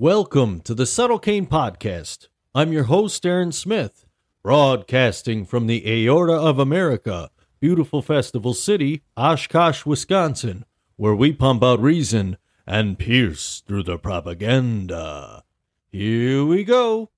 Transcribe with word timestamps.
Welcome 0.00 0.60
to 0.60 0.76
the 0.76 0.86
Subtle 0.86 1.18
Cain 1.18 1.48
Podcast. 1.48 2.28
I'm 2.54 2.72
your 2.72 2.84
host, 2.84 3.26
Aaron 3.26 3.50
Smith, 3.50 4.06
broadcasting 4.44 5.44
from 5.44 5.66
the 5.66 5.82
Aorta 5.90 6.34
of 6.34 6.60
America, 6.60 7.32
beautiful 7.58 8.00
festival 8.00 8.54
city, 8.54 9.02
Oshkosh, 9.16 9.84
Wisconsin, 9.84 10.64
where 10.94 11.16
we 11.16 11.32
pump 11.32 11.64
out 11.64 11.80
reason 11.80 12.36
and 12.64 12.96
pierce 12.96 13.60
through 13.66 13.82
the 13.82 13.98
propaganda. 13.98 15.42
Here 15.90 16.44
we 16.44 16.62
go. 16.62 17.10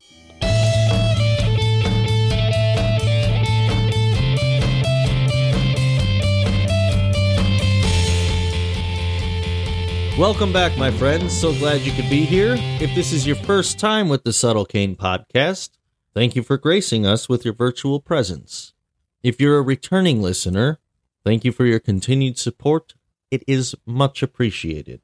Welcome 10.20 10.52
back, 10.52 10.76
my 10.76 10.90
friends. 10.90 11.32
So 11.32 11.54
glad 11.54 11.80
you 11.80 11.92
could 11.92 12.10
be 12.10 12.26
here. 12.26 12.56
If 12.78 12.94
this 12.94 13.10
is 13.10 13.26
your 13.26 13.36
first 13.36 13.78
time 13.78 14.10
with 14.10 14.22
the 14.22 14.34
Subtle 14.34 14.66
Cain 14.66 14.94
podcast, 14.94 15.70
thank 16.12 16.36
you 16.36 16.42
for 16.42 16.58
gracing 16.58 17.06
us 17.06 17.26
with 17.26 17.42
your 17.42 17.54
virtual 17.54 18.00
presence. 18.00 18.74
If 19.22 19.40
you're 19.40 19.56
a 19.56 19.62
returning 19.62 20.20
listener, 20.20 20.78
thank 21.24 21.42
you 21.42 21.52
for 21.52 21.64
your 21.64 21.78
continued 21.78 22.36
support. 22.36 22.92
It 23.30 23.42
is 23.46 23.74
much 23.86 24.22
appreciated. 24.22 25.00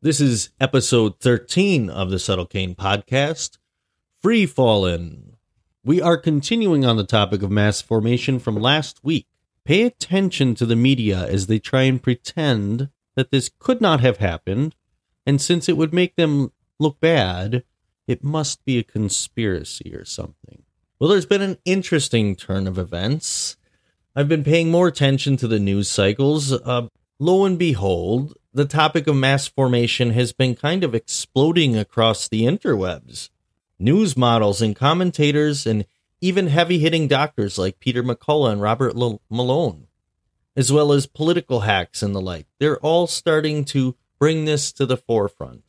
This 0.00 0.18
is 0.18 0.48
episode 0.58 1.20
13 1.20 1.90
of 1.90 2.08
the 2.08 2.18
Subtle 2.18 2.46
Cain 2.46 2.74
podcast 2.74 3.58
Free 4.22 4.46
Fallin'. 4.46 5.36
We 5.84 6.00
are 6.00 6.16
continuing 6.16 6.86
on 6.86 6.96
the 6.96 7.04
topic 7.04 7.42
of 7.42 7.50
mass 7.50 7.82
formation 7.82 8.38
from 8.38 8.56
last 8.56 9.04
week. 9.04 9.26
Pay 9.66 9.82
attention 9.82 10.54
to 10.54 10.64
the 10.64 10.74
media 10.74 11.26
as 11.28 11.48
they 11.48 11.58
try 11.58 11.82
and 11.82 12.02
pretend 12.02 12.88
that 13.16 13.30
this 13.30 13.50
could 13.58 13.80
not 13.80 14.00
have 14.00 14.18
happened, 14.18 14.74
and 15.26 15.40
since 15.40 15.68
it 15.68 15.76
would 15.76 15.94
make 15.94 16.16
them 16.16 16.52
look 16.78 17.00
bad, 17.00 17.64
it 18.06 18.22
must 18.22 18.64
be 18.64 18.78
a 18.78 18.84
conspiracy 18.84 19.94
or 19.94 20.04
something. 20.04 20.62
Well, 20.98 21.10
there's 21.10 21.26
been 21.26 21.42
an 21.42 21.58
interesting 21.64 22.36
turn 22.36 22.66
of 22.66 22.78
events. 22.78 23.56
I've 24.14 24.28
been 24.28 24.44
paying 24.44 24.70
more 24.70 24.88
attention 24.88 25.36
to 25.38 25.48
the 25.48 25.58
news 25.58 25.90
cycles. 25.90 26.52
Uh, 26.52 26.88
lo 27.18 27.44
and 27.44 27.58
behold, 27.58 28.34
the 28.52 28.64
topic 28.64 29.06
of 29.06 29.16
mass 29.16 29.46
formation 29.46 30.10
has 30.10 30.32
been 30.32 30.54
kind 30.54 30.84
of 30.84 30.94
exploding 30.94 31.76
across 31.76 32.28
the 32.28 32.42
interwebs. 32.42 33.30
News 33.78 34.16
models 34.16 34.62
and 34.62 34.76
commentators, 34.76 35.66
and 35.66 35.84
even 36.20 36.46
heavy 36.46 36.78
hitting 36.78 37.08
doctors 37.08 37.58
like 37.58 37.80
Peter 37.80 38.02
McCullough 38.02 38.52
and 38.52 38.62
Robert 38.62 38.94
L- 38.96 39.20
Malone 39.28 39.83
as 40.56 40.72
well 40.72 40.92
as 40.92 41.06
political 41.06 41.60
hacks 41.60 42.02
and 42.02 42.14
the 42.14 42.20
like. 42.20 42.46
They're 42.58 42.78
all 42.78 43.06
starting 43.06 43.64
to 43.66 43.96
bring 44.18 44.44
this 44.44 44.72
to 44.72 44.86
the 44.86 44.96
forefront. 44.96 45.64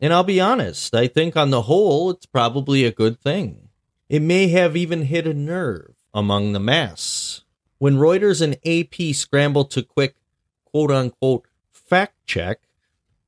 And 0.00 0.12
I'll 0.12 0.24
be 0.24 0.40
honest, 0.40 0.94
I 0.94 1.06
think 1.06 1.36
on 1.36 1.50
the 1.50 1.62
whole, 1.62 2.10
it's 2.10 2.26
probably 2.26 2.84
a 2.84 2.92
good 2.92 3.20
thing. 3.20 3.68
It 4.08 4.22
may 4.22 4.48
have 4.48 4.76
even 4.76 5.02
hit 5.02 5.26
a 5.26 5.34
nerve 5.34 5.94
among 6.12 6.52
the 6.52 6.60
mass. 6.60 7.42
When 7.78 7.96
Reuters 7.96 8.40
and 8.40 8.56
AP 8.64 9.14
scramble 9.14 9.64
to 9.66 9.82
quick, 9.82 10.16
quote 10.64 10.90
unquote, 10.90 11.46
fact 11.72 12.14
check 12.26 12.60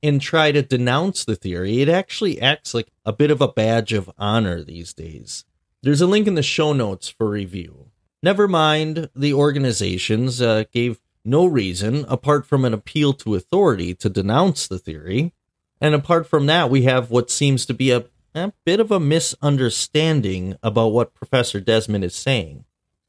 and 0.01 0.21
try 0.21 0.51
to 0.51 0.61
denounce 0.61 1.25
the 1.25 1.35
theory, 1.35 1.81
it 1.81 1.89
actually 1.89 2.41
acts 2.41 2.73
like 2.73 2.91
a 3.05 3.13
bit 3.13 3.31
of 3.31 3.41
a 3.41 3.47
badge 3.47 3.93
of 3.93 4.09
honor 4.17 4.63
these 4.63 4.93
days. 4.93 5.45
There's 5.81 6.01
a 6.01 6.07
link 6.07 6.27
in 6.27 6.35
the 6.35 6.43
show 6.43 6.73
notes 6.73 7.09
for 7.09 7.29
review. 7.29 7.88
Never 8.21 8.49
mind, 8.49 9.09
the 9.15 9.33
organizations 9.33 10.41
uh, 10.41 10.65
gave 10.73 10.99
no 11.23 11.45
reason 11.45 12.05
apart 12.09 12.45
from 12.45 12.65
an 12.65 12.73
appeal 12.73 13.13
to 13.13 13.35
authority 13.35 13.95
to 13.95 14.09
denounce 14.09 14.67
the 14.67 14.77
theory. 14.77 15.33
And 15.79 15.95
apart 15.95 16.27
from 16.27 16.45
that, 16.47 16.69
we 16.69 16.81
have 16.81 17.11
what 17.11 17.31
seems 17.31 17.65
to 17.67 17.73
be 17.73 17.91
a, 17.91 18.05
a 18.35 18.51
bit 18.65 18.81
of 18.81 18.91
a 18.91 18.99
misunderstanding 18.99 20.57
about 20.61 20.89
what 20.89 21.13
Professor 21.13 21.61
Desmet 21.61 22.03
is 22.03 22.15
saying. 22.15 22.65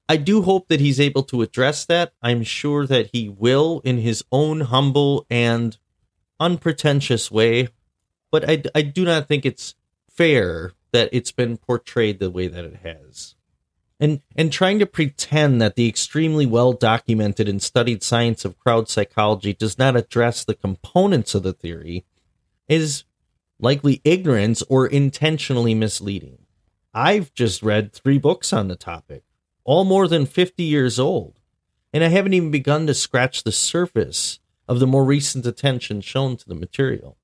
I 0.09 0.17
do 0.17 0.43
hope 0.43 0.69
that 0.69 0.81
he's 0.81 1.01
able 1.01 1.25
to 1.25 1.43
address 1.43 1.85
that. 1.87 2.13
I'm 2.23 2.45
sure 2.45 2.87
that 2.87 3.11
he 3.13 3.29
will 3.29 3.81
in 3.85 3.99
his 3.99 4.25
own 4.31 4.61
humble 4.61 5.27
and 5.29 5.77
unpretentious 6.39 7.33
way. 7.33 7.69
But 8.31 8.49
I, 8.49 8.63
I 8.77 8.83
do 8.83 9.05
not 9.05 9.27
think 9.27 9.45
it's 9.45 9.75
fair 10.09 10.73
that 10.93 11.09
it's 11.11 11.33
been 11.33 11.57
portrayed 11.57 12.21
the 12.21 12.31
way 12.31 12.47
that 12.47 12.65
it 12.65 12.77
has 12.85 13.35
and 14.01 14.23
and 14.35 14.51
trying 14.51 14.79
to 14.79 14.87
pretend 14.87 15.61
that 15.61 15.77
the 15.77 15.87
extremely 15.87 16.47
well 16.47 16.73
documented 16.73 17.49
and 17.49 17.63
studied 17.63 18.03
science 18.03 18.45
of 18.45 18.59
crowd 18.59 18.89
psychology 18.89 19.53
does 19.53 19.79
not 19.79 19.95
address 19.95 20.45
the 20.45 20.55
components 20.55 21.35
of 21.35 21.43
the 21.43 21.53
theory 21.53 22.05
is 22.67 23.05
likely 23.61 24.01
ignorance 24.03 24.63
or 24.63 24.87
intentionally 24.87 25.75
misleading. 25.75 26.39
I've 26.95 27.33
just 27.35 27.63
read 27.63 27.93
3 27.93 28.19
books 28.19 28.53
on 28.53 28.69
the 28.69 28.75
topic, 28.75 29.23
all 29.65 29.85
more 29.85 30.09
than 30.09 30.25
50 30.25 30.63
years 30.63 30.99
old, 30.99 31.39
and 31.93 32.03
I 32.03 32.09
haven't 32.09 32.35
even 32.35 32.51
begun 32.51 32.87
to 32.87 32.95
scratch 32.95 33.45
the 33.45 33.53
surface 33.53 34.41
of 34.67 34.81
the 34.81 34.87
more 34.87 35.05
recent 35.05 35.45
attention 35.47 36.01
shown 36.01 36.37
to 36.39 36.49
the 36.49 36.55
material. 36.55 37.19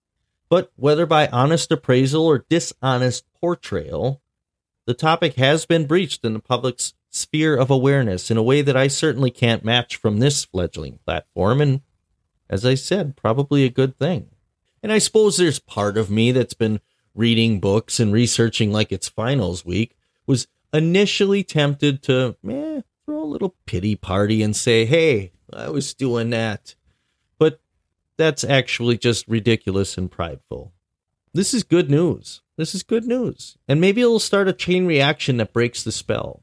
But 0.49 0.71
whether 0.77 1.07
by 1.07 1.27
honest 1.29 1.73
appraisal 1.73 2.27
or 2.27 2.45
dishonest 2.49 3.25
portrayal, 3.41 4.21
the 4.87 4.95
topic 4.95 5.35
has 5.35 5.67
been 5.67 5.87
breached 5.87 6.25
in 6.25 6.33
the 6.33 6.39
public's 6.39 6.95
sphere 7.11 7.57
of 7.57 7.71
awareness 7.71 8.31
in 8.31 8.37
a 8.37 8.43
way 8.43 8.63
that 8.63 8.77
I 8.77 8.89
certainly 8.89 9.31
can't 9.31 9.65
match 9.65 9.97
from 9.97 10.19
this 10.19 10.45
fledgling 10.45 10.99
platform, 11.05 11.61
and 11.61 11.81
as 12.49 12.65
I 12.65 12.75
said, 12.75 13.17
probably 13.17 13.65
a 13.65 13.71
good 13.71 13.99
thing. 13.99 14.29
And 14.83 14.93
I 14.93 14.99
suppose 14.99 15.37
there's 15.37 15.59
part 15.59 15.99
of 15.99 16.11
me 16.11 16.33
that's 16.33 16.55
been 16.55 16.81
reading 17.15 17.59
books 17.61 17.99
and 17.99 18.13
researching 18.13 18.71
like 18.71 18.93
it's 18.93 19.09
finals 19.09 19.65
week, 19.65 19.97
was 20.27 20.47
initially 20.73 21.43
tempted 21.43 22.03
to 22.03 22.37
eh, 22.49 22.83
throw 23.05 23.23
a 23.23 23.25
little 23.25 23.57
pity 23.65 23.97
party 23.97 24.43
and 24.43 24.55
say, 24.55 24.85
hey, 24.85 25.33
I 25.53 25.71
was 25.71 25.95
doing 25.95 26.31
that. 26.31 26.75
But 27.39 27.61
that's 28.17 28.45
actually 28.45 28.99
just 28.99 29.27
ridiculous 29.27 29.97
and 29.97 30.11
prideful. 30.11 30.73
This 31.37 31.53
is 31.53 31.65
good 31.65 31.91
news. 31.91 32.41
This 32.57 32.75
is 32.75 32.83
good 32.83 33.05
news. 33.05 33.59
And 33.69 33.79
maybe 33.79 34.01
it'll 34.01 34.19
start 34.19 34.49
a 34.49 34.55
chain 34.55 34.87
reaction 34.87 35.37
that 35.37 35.53
breaks 35.53 35.83
the 35.83 35.93
spell. 35.93 36.43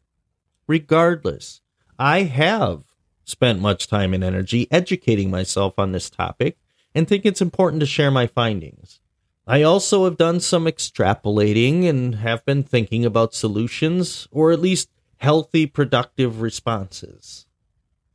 Regardless, 0.67 1.61
I 1.97 2.21
have 2.21 2.83
spent 3.23 3.59
much 3.59 3.87
time 3.87 4.13
and 4.13 4.23
energy 4.23 4.67
educating 4.69 5.31
myself 5.31 5.79
on 5.79 5.93
this 5.93 6.11
topic 6.11 6.59
and 6.93 7.07
think 7.07 7.25
it's 7.25 7.41
important 7.41 7.79
to 7.79 7.87
share 7.87 8.11
my 8.11 8.27
findings. 8.27 8.99
I 9.47 9.63
also 9.63 10.03
have 10.03 10.15
done 10.15 10.39
some 10.39 10.65
extrapolating 10.65 11.89
and 11.89 12.13
have 12.15 12.45
been 12.45 12.61
thinking 12.61 13.03
about 13.03 13.33
solutions, 13.33 14.27
or 14.29 14.51
at 14.51 14.61
least 14.61 14.91
healthy, 15.17 15.65
productive 15.65 16.39
responses. 16.39 17.47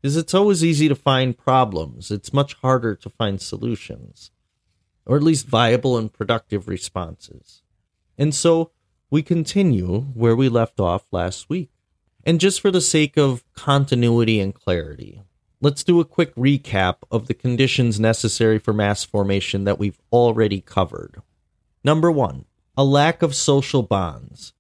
Because 0.01 0.17
it's 0.17 0.33
always 0.33 0.63
easy 0.63 0.89
to 0.89 0.95
find 0.95 1.37
problems, 1.37 2.13
it's 2.13 2.33
much 2.33 2.55
harder 2.55 2.95
to 2.95 3.11
find 3.11 3.41
solutions, 3.41 4.31
or 5.09 5.17
at 5.17 5.23
least 5.23 5.47
viable 5.47 5.97
and 5.97 6.13
productive 6.13 6.69
responses. 6.69 7.63
And 8.19 8.35
so 8.35 8.71
we 9.11 9.23
continue 9.23 10.03
where 10.15 10.37
we 10.37 10.49
left 10.49 10.79
off 10.79 11.07
last 11.11 11.49
week. 11.49 11.71
And 12.25 12.39
just 12.39 12.61
for 12.61 12.71
the 12.71 12.83
sake 12.83 13.17
of 13.17 13.43
continuity 13.55 14.39
and 14.39 14.55
clarity, 14.55 15.23
let's 15.63 15.83
do 15.83 15.99
a 15.99 16.05
quick 16.05 16.35
recap 16.35 16.97
of 17.11 17.27
the 17.27 17.35
conditions 17.35 17.99
necessary 17.99 18.59
for 18.59 18.75
mass 18.75 19.03
formation 19.03 19.65
that 19.65 19.79
we've 19.79 19.99
already 20.13 20.61
covered. 20.61 21.23
Number 21.83 22.11
one, 22.11 22.45
a 22.77 22.85
lack 22.85 23.23
of 23.23 23.35
social 23.35 23.83
bonds, 23.83 24.53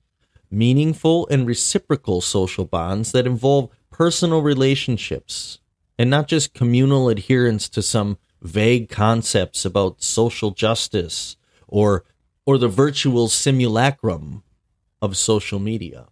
meaningful 0.51 1.29
and 1.31 1.47
reciprocal 1.47 2.23
social 2.23 2.65
bonds 2.65 3.13
that 3.13 3.27
involve 3.27 3.71
personal 3.91 4.41
relationships 4.41 5.59
and 5.99 6.09
not 6.09 6.27
just 6.27 6.55
communal 6.55 7.09
adherence 7.11 7.69
to 7.69 7.83
some 7.83 8.17
vague 8.43 8.89
concepts 8.89 9.65
about 9.65 10.03
social 10.03 10.51
justice 10.51 11.37
or 11.67 12.05
or 12.47 12.57
the 12.57 12.69
virtual 12.69 13.29
simulacrum 13.29 14.43
of 15.03 15.17
social 15.17 15.59
media, 15.59 16.07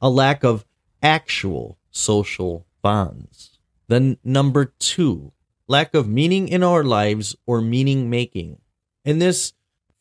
a 0.00 0.08
lack 0.08 0.42
of 0.42 0.64
actual 1.02 1.76
social 1.90 2.66
bonds. 2.80 3.58
Then, 3.88 4.16
number 4.24 4.72
two, 4.78 5.32
lack 5.68 5.94
of 5.94 6.08
meaning 6.08 6.48
in 6.48 6.62
our 6.62 6.82
lives 6.82 7.36
or 7.46 7.60
meaning 7.60 8.08
making. 8.08 8.58
And 9.04 9.20
this 9.20 9.52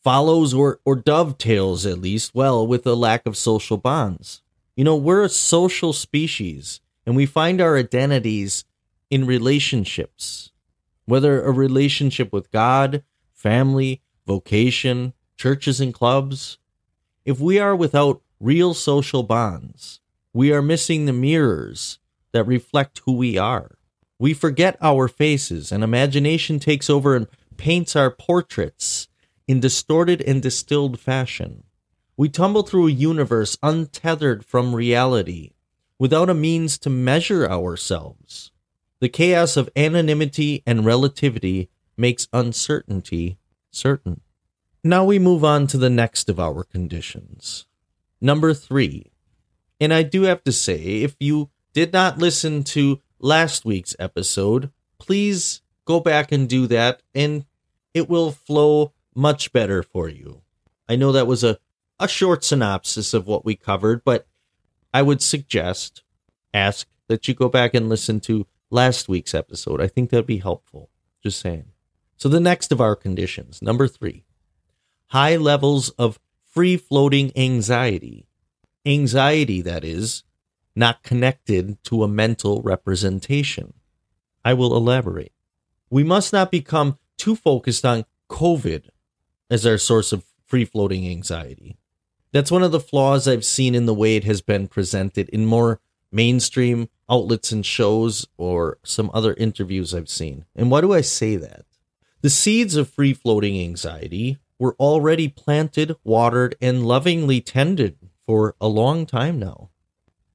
follows 0.01 0.53
or, 0.53 0.79
or 0.85 0.95
dovetails, 0.95 1.85
at 1.85 1.99
least, 1.99 2.33
well 2.33 2.65
with 2.65 2.85
a 2.87 2.95
lack 2.95 3.25
of 3.25 3.35
social 3.35 3.77
bonds. 3.77 4.41
You 4.75 4.83
know, 4.83 4.95
we're 4.95 5.23
a 5.23 5.29
social 5.29 5.93
species 5.93 6.79
and 7.05 7.15
we 7.15 7.25
find 7.25 7.59
our 7.59 7.77
identities 7.77 8.63
in 9.09 9.25
relationships, 9.25 10.50
whether 11.05 11.43
a 11.43 11.51
relationship 11.51 12.31
with 12.31 12.51
God, 12.51 13.03
family, 13.33 14.01
vocation, 14.25 15.13
churches 15.37 15.81
and 15.81 15.93
clubs, 15.93 16.57
if 17.25 17.39
we 17.39 17.59
are 17.59 17.75
without 17.75 18.21
real 18.39 18.73
social 18.73 19.23
bonds, 19.23 19.99
we 20.33 20.51
are 20.51 20.61
missing 20.61 21.05
the 21.05 21.13
mirrors 21.13 21.99
that 22.31 22.45
reflect 22.45 23.01
who 23.05 23.13
we 23.13 23.37
are. 23.37 23.77
We 24.19 24.33
forget 24.33 24.77
our 24.81 25.07
faces, 25.07 25.71
and 25.71 25.83
imagination 25.83 26.59
takes 26.59 26.89
over 26.89 27.15
and 27.15 27.27
paints 27.57 27.95
our 27.95 28.11
portraits 28.11 29.07
in 29.47 29.59
distorted 29.59 30.21
and 30.21 30.41
distilled 30.41 30.99
fashion. 30.99 31.63
We 32.15 32.29
tumble 32.29 32.63
through 32.63 32.87
a 32.87 32.91
universe 32.91 33.57
untethered 33.63 34.45
from 34.45 34.75
reality, 34.75 35.51
without 35.97 36.29
a 36.29 36.35
means 36.35 36.77
to 36.79 36.89
measure 36.89 37.49
ourselves. 37.49 38.50
The 39.01 39.09
chaos 39.09 39.57
of 39.57 39.69
anonymity 39.75 40.61
and 40.65 40.85
relativity 40.85 41.69
makes 41.97 42.27
uncertainty 42.31 43.39
certain. 43.71 44.21
Now 44.83 45.03
we 45.03 45.17
move 45.17 45.43
on 45.43 45.65
to 45.67 45.77
the 45.79 45.89
next 45.89 46.29
of 46.29 46.39
our 46.39 46.63
conditions. 46.63 47.65
Number 48.21 48.53
three. 48.53 49.11
And 49.79 49.91
I 49.91 50.03
do 50.03 50.21
have 50.23 50.43
to 50.43 50.51
say, 50.51 51.01
if 51.01 51.15
you 51.19 51.49
did 51.73 51.91
not 51.91 52.19
listen 52.19 52.63
to 52.65 53.01
last 53.19 53.65
week's 53.65 53.95
episode, 53.97 54.69
please 54.99 55.63
go 55.85 55.99
back 55.99 56.31
and 56.31 56.47
do 56.47 56.67
that, 56.67 57.01
and 57.15 57.45
it 57.95 58.07
will 58.07 58.31
flow 58.31 58.93
much 59.15 59.51
better 59.51 59.81
for 59.81 60.09
you. 60.09 60.43
I 60.87 60.95
know 60.95 61.11
that 61.11 61.25
was 61.25 61.43
a, 61.43 61.57
a 61.99 62.07
short 62.07 62.43
synopsis 62.43 63.15
of 63.15 63.25
what 63.25 63.45
we 63.45 63.55
covered, 63.55 64.03
but 64.03 64.27
I 64.93 65.01
would 65.01 65.23
suggest, 65.23 66.03
ask 66.53 66.87
that 67.07 67.27
you 67.27 67.33
go 67.33 67.49
back 67.49 67.73
and 67.73 67.89
listen 67.89 68.19
to 68.21 68.45
last 68.71 69.07
week's 69.07 69.35
episode. 69.35 69.81
I 69.81 69.87
think 69.87 70.09
that'd 70.09 70.25
be 70.25 70.39
helpful. 70.39 70.89
Just 71.21 71.39
saying. 71.39 71.65
So, 72.17 72.29
the 72.29 72.39
next 72.39 72.71
of 72.71 72.81
our 72.81 72.95
conditions, 72.95 73.61
number 73.61 73.87
three, 73.87 74.23
high 75.07 75.35
levels 75.35 75.89
of 75.91 76.19
free 76.43 76.77
floating 76.77 77.31
anxiety. 77.35 78.27
Anxiety, 78.85 79.61
that 79.61 79.83
is, 79.83 80.23
not 80.75 81.03
connected 81.03 81.83
to 81.83 82.03
a 82.03 82.07
mental 82.07 82.61
representation. 82.61 83.73
I 84.43 84.53
will 84.53 84.75
elaborate. 84.75 85.33
We 85.89 86.03
must 86.03 86.33
not 86.33 86.51
become 86.51 86.97
too 87.17 87.35
focused 87.35 87.85
on 87.85 88.05
COVID 88.29 88.89
as 89.49 89.65
our 89.65 89.77
source 89.77 90.11
of 90.11 90.25
free 90.45 90.65
floating 90.65 91.07
anxiety. 91.07 91.77
That's 92.31 92.51
one 92.51 92.63
of 92.63 92.71
the 92.71 92.79
flaws 92.79 93.27
I've 93.27 93.45
seen 93.45 93.75
in 93.75 93.85
the 93.85 93.93
way 93.93 94.15
it 94.15 94.23
has 94.23 94.41
been 94.41 94.67
presented 94.67 95.27
in 95.29 95.45
more 95.45 95.81
mainstream 96.11 96.89
outlets 97.11 97.51
and 97.51 97.65
shows 97.65 98.25
or 98.37 98.79
some 98.83 99.11
other 99.13 99.33
interviews 99.33 99.93
I've 99.93 100.09
seen. 100.09 100.45
And 100.55 100.71
why 100.71 100.81
do 100.81 100.93
I 100.93 101.01
say 101.01 101.35
that? 101.35 101.65
The 102.21 102.29
seeds 102.29 102.75
of 102.75 102.89
free 102.89 103.13
floating 103.13 103.59
anxiety 103.59 104.37
were 104.57 104.75
already 104.79 105.27
planted, 105.27 105.95
watered, 106.03 106.55
and 106.61 106.85
lovingly 106.85 107.41
tended 107.41 107.97
for 108.25 108.55
a 108.61 108.67
long 108.67 109.05
time 109.05 109.39
now. 109.39 109.69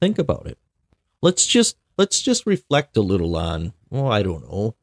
Think 0.00 0.19
about 0.19 0.46
it. 0.46 0.58
Let's 1.23 1.46
just 1.46 1.76
let's 1.96 2.20
just 2.20 2.44
reflect 2.44 2.96
a 2.96 3.00
little 3.00 3.37
on, 3.37 3.72
well, 3.88 4.11
I 4.11 4.22
don't 4.22 4.43
know. 4.43 4.75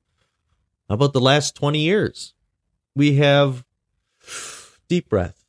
How 0.90 0.96
about 0.96 1.14
the 1.14 1.22
last 1.22 1.56
20 1.56 1.80
years? 1.80 2.34
We 2.96 3.16
have 3.18 3.64
deep 4.88 5.10
breath. 5.10 5.46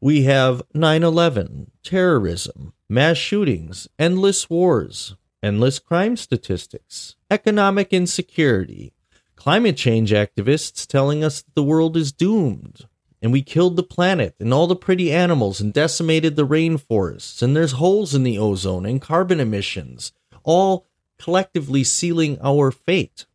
We 0.00 0.24
have 0.24 0.62
9/11, 0.74 1.70
terrorism, 1.82 2.72
mass 2.88 3.16
shootings, 3.16 3.88
endless 3.98 4.48
wars, 4.50 5.16
endless 5.42 5.78
crime 5.78 6.16
statistics, 6.16 7.16
economic 7.30 7.92
insecurity, 7.92 8.92
climate 9.36 9.76
change 9.76 10.10
activists 10.10 10.86
telling 10.86 11.22
us 11.22 11.42
that 11.42 11.54
the 11.54 11.62
world 11.62 11.96
is 11.96 12.12
doomed, 12.12 12.86
and 13.22 13.32
we 13.32 13.42
killed 13.42 13.76
the 13.76 13.82
planet 13.82 14.34
and 14.40 14.52
all 14.52 14.66
the 14.66 14.76
pretty 14.76 15.12
animals 15.12 15.60
and 15.60 15.72
decimated 15.72 16.36
the 16.36 16.46
rainforests, 16.46 17.42
and 17.42 17.54
there's 17.54 17.72
holes 17.72 18.14
in 18.14 18.22
the 18.22 18.38
ozone 18.38 18.84
and 18.84 19.02
carbon 19.02 19.40
emissions, 19.40 20.12
all 20.42 20.86
collectively 21.18 21.84
sealing 21.84 22.38
our 22.42 22.70
fate. 22.70 23.26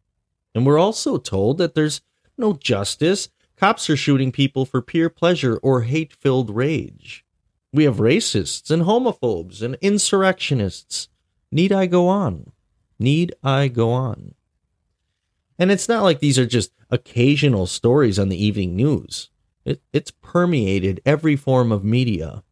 And 0.55 0.65
we're 0.65 0.79
also 0.79 1.17
told 1.17 1.57
that 1.57 1.73
there's 1.75 2.01
no 2.37 2.53
justice. 2.53 3.29
Cops 3.57 3.89
are 3.89 3.97
shooting 3.97 4.31
people 4.31 4.65
for 4.65 4.81
pure 4.81 5.09
pleasure 5.09 5.57
or 5.57 5.81
hate 5.81 6.13
filled 6.13 6.49
rage. 6.49 7.25
We 7.71 7.85
have 7.85 7.97
racists 7.97 8.69
and 8.69 8.83
homophobes 8.83 9.61
and 9.61 9.75
insurrectionists. 9.81 11.09
Need 11.53 11.71
I 11.71 11.85
go 11.85 12.07
on? 12.07 12.51
Need 12.97 13.35
I 13.43 13.67
go 13.67 13.91
on? 13.91 14.33
And 15.59 15.71
it's 15.71 15.87
not 15.87 16.01
like 16.01 16.19
these 16.19 16.39
are 16.39 16.47
just 16.47 16.71
occasional 16.89 17.67
stories 17.67 18.17
on 18.17 18.29
the 18.29 18.43
evening 18.43 18.75
news. 18.75 19.29
It, 19.63 19.79
it's 19.93 20.09
permeated 20.09 20.99
every 21.05 21.35
form 21.35 21.71
of 21.71 21.83
media. 21.83 22.43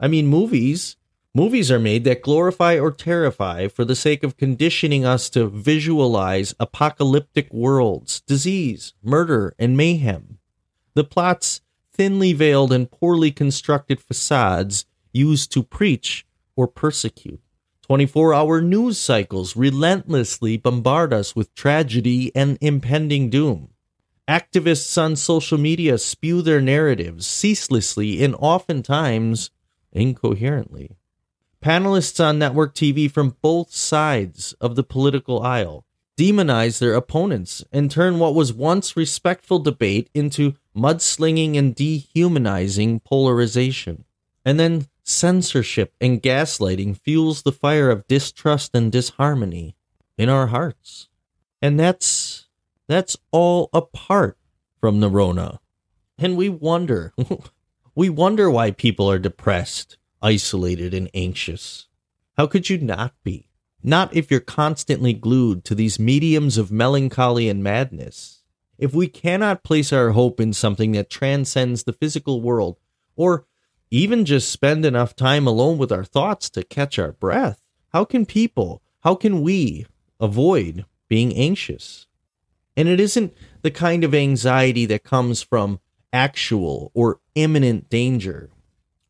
I 0.00 0.08
mean, 0.08 0.28
movies. 0.28 0.96
Movies 1.34 1.70
are 1.70 1.78
made 1.78 2.04
that 2.04 2.22
glorify 2.22 2.78
or 2.78 2.90
terrify 2.90 3.68
for 3.68 3.84
the 3.84 3.94
sake 3.94 4.24
of 4.24 4.38
conditioning 4.38 5.04
us 5.04 5.28
to 5.30 5.46
visualize 5.46 6.54
apocalyptic 6.58 7.52
worlds, 7.52 8.22
disease, 8.22 8.94
murder, 9.02 9.54
and 9.58 9.76
mayhem. 9.76 10.38
The 10.94 11.04
plots, 11.04 11.60
thinly 11.92 12.32
veiled 12.32 12.72
and 12.72 12.90
poorly 12.90 13.30
constructed 13.30 14.00
facades 14.00 14.86
used 15.12 15.52
to 15.52 15.62
preach 15.62 16.26
or 16.56 16.66
persecute. 16.66 17.42
24 17.88 18.34
hour 18.34 18.60
news 18.60 18.98
cycles 18.98 19.56
relentlessly 19.56 20.58
bombard 20.58 21.10
us 21.10 21.34
with 21.34 21.54
tragedy 21.54 22.30
and 22.36 22.58
impending 22.60 23.30
doom. 23.30 23.70
Activists 24.28 25.00
on 25.02 25.16
social 25.16 25.56
media 25.56 25.96
spew 25.96 26.42
their 26.42 26.60
narratives 26.60 27.26
ceaselessly 27.26 28.22
and 28.22 28.34
oftentimes 28.40 29.50
incoherently. 29.90 30.98
Panelists 31.64 32.22
on 32.22 32.38
network 32.38 32.74
TV 32.74 33.10
from 33.10 33.36
both 33.40 33.72
sides 33.72 34.52
of 34.60 34.76
the 34.76 34.84
political 34.84 35.40
aisle 35.40 35.86
demonize 36.18 36.80
their 36.80 36.92
opponents 36.92 37.64
and 37.72 37.90
turn 37.90 38.18
what 38.18 38.34
was 38.34 38.52
once 38.52 38.98
respectful 38.98 39.60
debate 39.60 40.10
into 40.12 40.54
mudslinging 40.76 41.56
and 41.56 41.74
dehumanizing 41.74 43.00
polarization. 43.00 44.04
And 44.44 44.60
then 44.60 44.88
censorship 45.08 45.94
and 46.00 46.22
gaslighting 46.22 46.96
fuels 46.98 47.42
the 47.42 47.52
fire 47.52 47.90
of 47.90 48.06
distrust 48.06 48.72
and 48.74 48.92
disharmony 48.92 49.74
in 50.16 50.28
our 50.28 50.48
hearts. 50.48 51.08
And 51.62 51.78
that's 51.78 52.46
that's 52.88 53.16
all 53.30 53.68
apart 53.72 54.38
from 54.80 55.00
the 55.00 55.10
Rona. 55.10 55.60
And 56.16 56.36
we 56.36 56.48
wonder, 56.48 57.12
we 57.94 58.08
wonder 58.08 58.50
why 58.50 58.70
people 58.70 59.10
are 59.10 59.18
depressed, 59.18 59.98
isolated, 60.22 60.94
and 60.94 61.10
anxious. 61.14 61.86
How 62.36 62.46
could 62.46 62.70
you 62.70 62.78
not 62.78 63.14
be? 63.22 63.48
Not 63.82 64.14
if 64.16 64.30
you're 64.30 64.40
constantly 64.40 65.12
glued 65.12 65.64
to 65.64 65.74
these 65.74 65.98
mediums 65.98 66.58
of 66.58 66.72
melancholy 66.72 67.48
and 67.48 67.62
madness. 67.62 68.42
If 68.78 68.94
we 68.94 69.06
cannot 69.06 69.64
place 69.64 69.92
our 69.92 70.10
hope 70.10 70.40
in 70.40 70.52
something 70.52 70.92
that 70.92 71.10
transcends 71.10 71.84
the 71.84 71.92
physical 71.92 72.40
world, 72.40 72.78
or 73.16 73.46
even 73.90 74.24
just 74.24 74.50
spend 74.50 74.84
enough 74.84 75.16
time 75.16 75.46
alone 75.46 75.78
with 75.78 75.92
our 75.92 76.04
thoughts 76.04 76.50
to 76.50 76.62
catch 76.62 76.98
our 76.98 77.12
breath, 77.12 77.62
how 77.92 78.04
can 78.04 78.26
people, 78.26 78.82
how 79.00 79.14
can 79.14 79.42
we 79.42 79.86
avoid 80.20 80.84
being 81.08 81.34
anxious? 81.34 82.06
And 82.76 82.88
it 82.88 83.00
isn't 83.00 83.34
the 83.62 83.70
kind 83.70 84.04
of 84.04 84.14
anxiety 84.14 84.86
that 84.86 85.04
comes 85.04 85.42
from 85.42 85.80
actual 86.12 86.90
or 86.94 87.20
imminent 87.34 87.88
danger. 87.88 88.50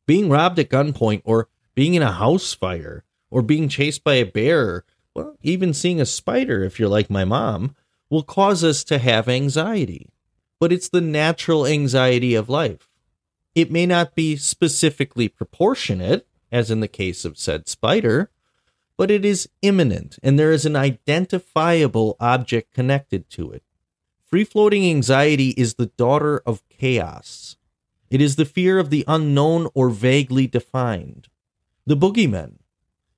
Being 0.06 0.28
robbed 0.28 0.58
at 0.58 0.70
gunpoint 0.70 1.22
or 1.24 1.48
being 1.74 1.94
in 1.94 2.02
a 2.02 2.12
house 2.12 2.54
fire 2.54 3.04
or 3.30 3.42
being 3.42 3.68
chased 3.68 4.02
by 4.02 4.14
a 4.14 4.24
bear, 4.24 4.84
well, 5.14 5.36
even 5.42 5.74
seeing 5.74 6.00
a 6.00 6.06
spider, 6.06 6.64
if 6.64 6.78
you're 6.78 6.88
like 6.88 7.10
my 7.10 7.24
mom, 7.24 7.74
will 8.08 8.22
cause 8.22 8.64
us 8.64 8.84
to 8.84 8.98
have 8.98 9.28
anxiety. 9.28 10.08
But 10.60 10.72
it's 10.72 10.88
the 10.88 11.00
natural 11.00 11.66
anxiety 11.66 12.34
of 12.34 12.48
life. 12.48 12.87
It 13.58 13.72
may 13.72 13.86
not 13.86 14.14
be 14.14 14.36
specifically 14.36 15.26
proportionate, 15.26 16.28
as 16.52 16.70
in 16.70 16.78
the 16.78 16.86
case 16.86 17.24
of 17.24 17.36
said 17.36 17.66
spider, 17.66 18.30
but 18.96 19.10
it 19.10 19.24
is 19.24 19.48
imminent 19.62 20.16
and 20.22 20.38
there 20.38 20.52
is 20.52 20.64
an 20.64 20.76
identifiable 20.76 22.16
object 22.20 22.72
connected 22.72 23.28
to 23.30 23.50
it. 23.50 23.64
Free 24.24 24.44
floating 24.44 24.88
anxiety 24.88 25.54
is 25.56 25.74
the 25.74 25.86
daughter 25.86 26.40
of 26.46 26.62
chaos. 26.68 27.56
It 28.10 28.20
is 28.20 28.36
the 28.36 28.44
fear 28.44 28.78
of 28.78 28.90
the 28.90 29.04
unknown 29.08 29.66
or 29.74 29.90
vaguely 29.90 30.46
defined. 30.46 31.26
The 31.84 31.96
boogeymen, 31.96 32.58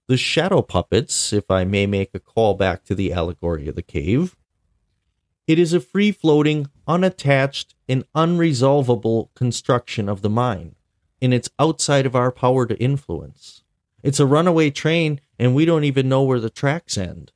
the 0.06 0.16
shadow 0.16 0.62
puppets, 0.62 1.34
if 1.34 1.50
I 1.50 1.64
may 1.64 1.84
make 1.84 2.14
a 2.14 2.18
call 2.18 2.54
back 2.54 2.82
to 2.84 2.94
the 2.94 3.12
allegory 3.12 3.68
of 3.68 3.74
the 3.74 3.82
cave. 3.82 4.38
It 5.46 5.58
is 5.58 5.74
a 5.74 5.80
free 5.80 6.12
floating, 6.12 6.68
unattached, 6.88 7.74
and 7.90 8.04
unresolvable 8.14 9.28
construction 9.34 10.08
of 10.08 10.22
the 10.22 10.30
mind, 10.30 10.76
and 11.20 11.34
it's 11.34 11.50
outside 11.58 12.06
of 12.06 12.14
our 12.14 12.30
power 12.30 12.64
to 12.64 12.80
influence. 12.80 13.62
It's 14.02 14.20
a 14.20 14.26
runaway 14.26 14.70
train, 14.70 15.20
and 15.38 15.54
we 15.54 15.64
don't 15.64 15.84
even 15.84 16.08
know 16.08 16.22
where 16.22 16.40
the 16.40 16.48
tracks 16.48 16.96
end. 16.96 17.32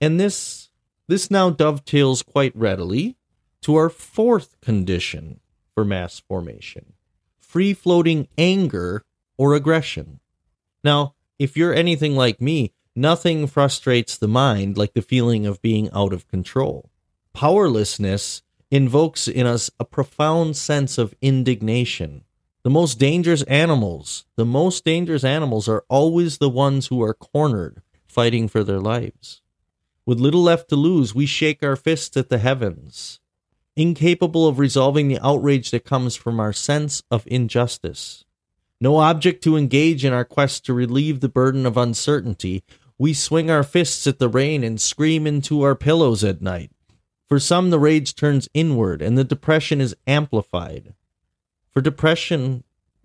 And 0.00 0.20
this 0.20 0.70
this 1.06 1.30
now 1.30 1.50
dovetails 1.50 2.22
quite 2.22 2.54
readily 2.56 3.16
to 3.62 3.74
our 3.74 3.90
fourth 3.90 4.60
condition 4.60 5.40
for 5.74 5.84
mass 5.84 6.20
formation 6.20 6.92
free 7.40 7.72
floating 7.72 8.26
anger 8.36 9.04
or 9.38 9.54
aggression. 9.54 10.18
Now, 10.82 11.14
if 11.38 11.56
you're 11.56 11.72
anything 11.72 12.16
like 12.16 12.40
me, 12.40 12.72
nothing 12.96 13.46
frustrates 13.46 14.16
the 14.18 14.26
mind 14.26 14.76
like 14.76 14.94
the 14.94 15.02
feeling 15.02 15.46
of 15.46 15.62
being 15.62 15.88
out 15.92 16.12
of 16.12 16.26
control. 16.26 16.90
Powerlessness 17.32 18.42
invokes 18.70 19.28
in 19.28 19.46
us 19.46 19.70
a 19.78 19.84
profound 19.84 20.56
sense 20.56 20.98
of 20.98 21.14
indignation. 21.20 22.24
The 22.62 22.70
most 22.70 22.98
dangerous 22.98 23.42
animals, 23.42 24.24
the 24.36 24.46
most 24.46 24.84
dangerous 24.84 25.24
animals 25.24 25.68
are 25.68 25.84
always 25.88 26.38
the 26.38 26.48
ones 26.48 26.86
who 26.86 27.02
are 27.02 27.14
cornered, 27.14 27.82
fighting 28.06 28.48
for 28.48 28.64
their 28.64 28.80
lives. 28.80 29.42
With 30.06 30.20
little 30.20 30.42
left 30.42 30.68
to 30.70 30.76
lose, 30.76 31.14
we 31.14 31.26
shake 31.26 31.62
our 31.62 31.76
fists 31.76 32.16
at 32.16 32.28
the 32.30 32.38
heavens, 32.38 33.20
incapable 33.76 34.46
of 34.46 34.58
resolving 34.58 35.08
the 35.08 35.24
outrage 35.24 35.70
that 35.70 35.84
comes 35.84 36.16
from 36.16 36.40
our 36.40 36.52
sense 36.52 37.02
of 37.10 37.26
injustice. 37.26 38.24
No 38.80 38.98
object 38.98 39.42
to 39.44 39.56
engage 39.56 40.04
in 40.04 40.12
our 40.12 40.24
quest 40.24 40.64
to 40.66 40.74
relieve 40.74 41.20
the 41.20 41.28
burden 41.28 41.64
of 41.64 41.76
uncertainty, 41.76 42.62
we 42.98 43.12
swing 43.12 43.50
our 43.50 43.62
fists 43.62 44.06
at 44.06 44.18
the 44.18 44.28
rain 44.28 44.62
and 44.62 44.80
scream 44.80 45.26
into 45.26 45.62
our 45.62 45.74
pillows 45.74 46.22
at 46.22 46.42
night. 46.42 46.70
For 47.26 47.38
some, 47.38 47.70
the 47.70 47.78
rage 47.78 48.14
turns 48.14 48.48
inward 48.54 49.00
and 49.00 49.16
the 49.16 49.24
depression 49.24 49.80
is 49.80 49.96
amplified. 50.06 50.94
For 51.70 51.80
depression 51.80 52.64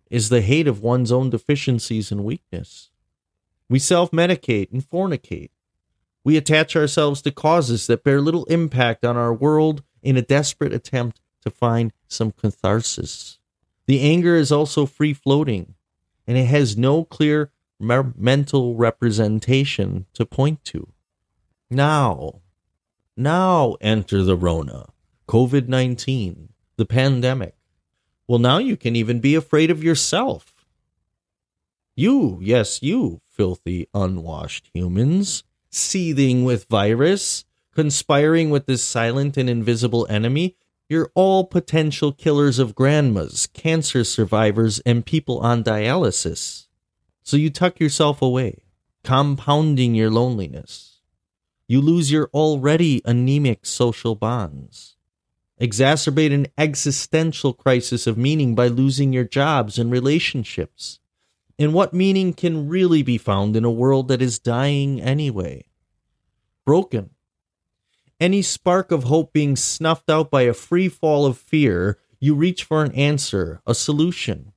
is 0.10 0.30
the 0.30 0.42
hate 0.42 0.68
of 0.68 0.82
one's 0.82 1.12
own 1.12 1.30
deficiencies 1.30 2.12
and 2.12 2.24
weakness. 2.24 2.90
We 3.70 3.80
self 3.80 4.12
medicate 4.12 4.72
and 4.72 4.88
fornicate. 4.88 5.52
We 6.24 6.36
attach 6.36 6.76
ourselves 6.76 7.22
to 7.22 7.32
causes 7.32 7.88
that 7.88 8.04
bear 8.04 8.20
little 8.20 8.46
impact 8.46 9.06
on 9.06 9.16
our 9.16 9.34
world 9.34 9.84
in 10.02 10.18
a 10.18 10.22
desperate 10.22 10.74
attempt 10.74 11.22
to 11.42 11.50
find 11.50 11.94
some 12.08 12.32
catharsis. 12.32 13.40
The 13.86 14.02
anger 14.02 14.36
is 14.36 14.52
also 14.52 14.86
free 14.86 15.14
floating, 15.14 15.76
and 16.28 16.38
it 16.38 16.46
has 16.46 16.78
no 16.78 17.04
clear 17.04 17.52
mental 17.80 18.76
representation 18.76 20.06
to 20.14 20.26
point 20.26 20.64
to. 20.66 20.90
Now, 21.70 22.42
now 23.20 23.76
enter 23.82 24.24
the 24.24 24.36
Rona, 24.36 24.88
COVID 25.28 25.68
19, 25.68 26.50
the 26.78 26.86
pandemic. 26.86 27.56
Well, 28.28 28.40
now 28.40 28.58
you 28.58 28.78
can 28.78 28.96
even 28.96 29.20
be 29.20 29.36
afraid 29.36 29.70
of 29.70 29.84
yourself. 29.84 30.54
You, 31.96 32.40
yes, 32.42 32.82
you, 32.82 33.22
filthy, 33.30 33.88
unwashed 33.94 34.70
humans 34.74 35.44
seething 35.70 36.44
with 36.44 36.66
virus, 36.70 37.46
conspiring 37.74 38.50
with 38.50 38.66
this 38.66 38.84
silent 38.84 39.38
and 39.38 39.50
invisible 39.50 40.08
enemy, 40.10 40.56
you're 40.88 41.12
all 41.14 41.46
potential 41.46 42.12
killers 42.12 42.58
of 42.58 42.76
grandmas, 42.76 43.48
cancer 43.48 44.04
survivors, 44.04 44.80
and 44.80 45.06
people 45.06 45.40
on 45.40 45.64
dialysis. 45.64 46.68
So 47.24 47.38
you 47.38 47.52
tuck 47.52 47.80
yourself 47.80 48.22
away, 48.22 48.64
compounding 49.04 49.94
your 49.94 50.10
loneliness. 50.10 50.99
You 51.70 51.82
lose 51.82 52.12
your 52.12 52.32
already 52.34 53.00
anemic 53.06 53.64
social 53.64 54.16
bonds. 54.16 54.98
Exacerbate 55.62 56.34
an 56.34 56.48
existential 56.58 57.54
crisis 57.54 58.08
of 58.08 58.18
meaning 58.18 58.56
by 58.56 58.70
losing 58.70 59.14
your 59.14 59.24
jobs 59.24 59.78
and 59.78 59.92
relationships. 59.92 61.00
And 61.60 61.72
what 61.72 61.94
meaning 61.94 62.34
can 62.34 62.68
really 62.68 63.04
be 63.04 63.20
found 63.20 63.56
in 63.56 63.64
a 63.64 63.70
world 63.70 64.08
that 64.08 64.20
is 64.20 64.40
dying 64.40 65.00
anyway? 65.00 65.66
Broken. 66.66 67.12
Any 68.20 68.42
spark 68.42 68.92
of 68.92 69.04
hope 69.04 69.32
being 69.32 69.56
snuffed 69.56 70.10
out 70.10 70.32
by 70.32 70.42
a 70.42 70.56
free 70.56 70.90
fall 70.90 71.28
of 71.28 71.38
fear, 71.38 72.00
you 72.20 72.34
reach 72.34 72.64
for 72.64 72.84
an 72.84 72.94
answer, 72.94 73.62
a 73.68 73.76
solution. 73.76 74.54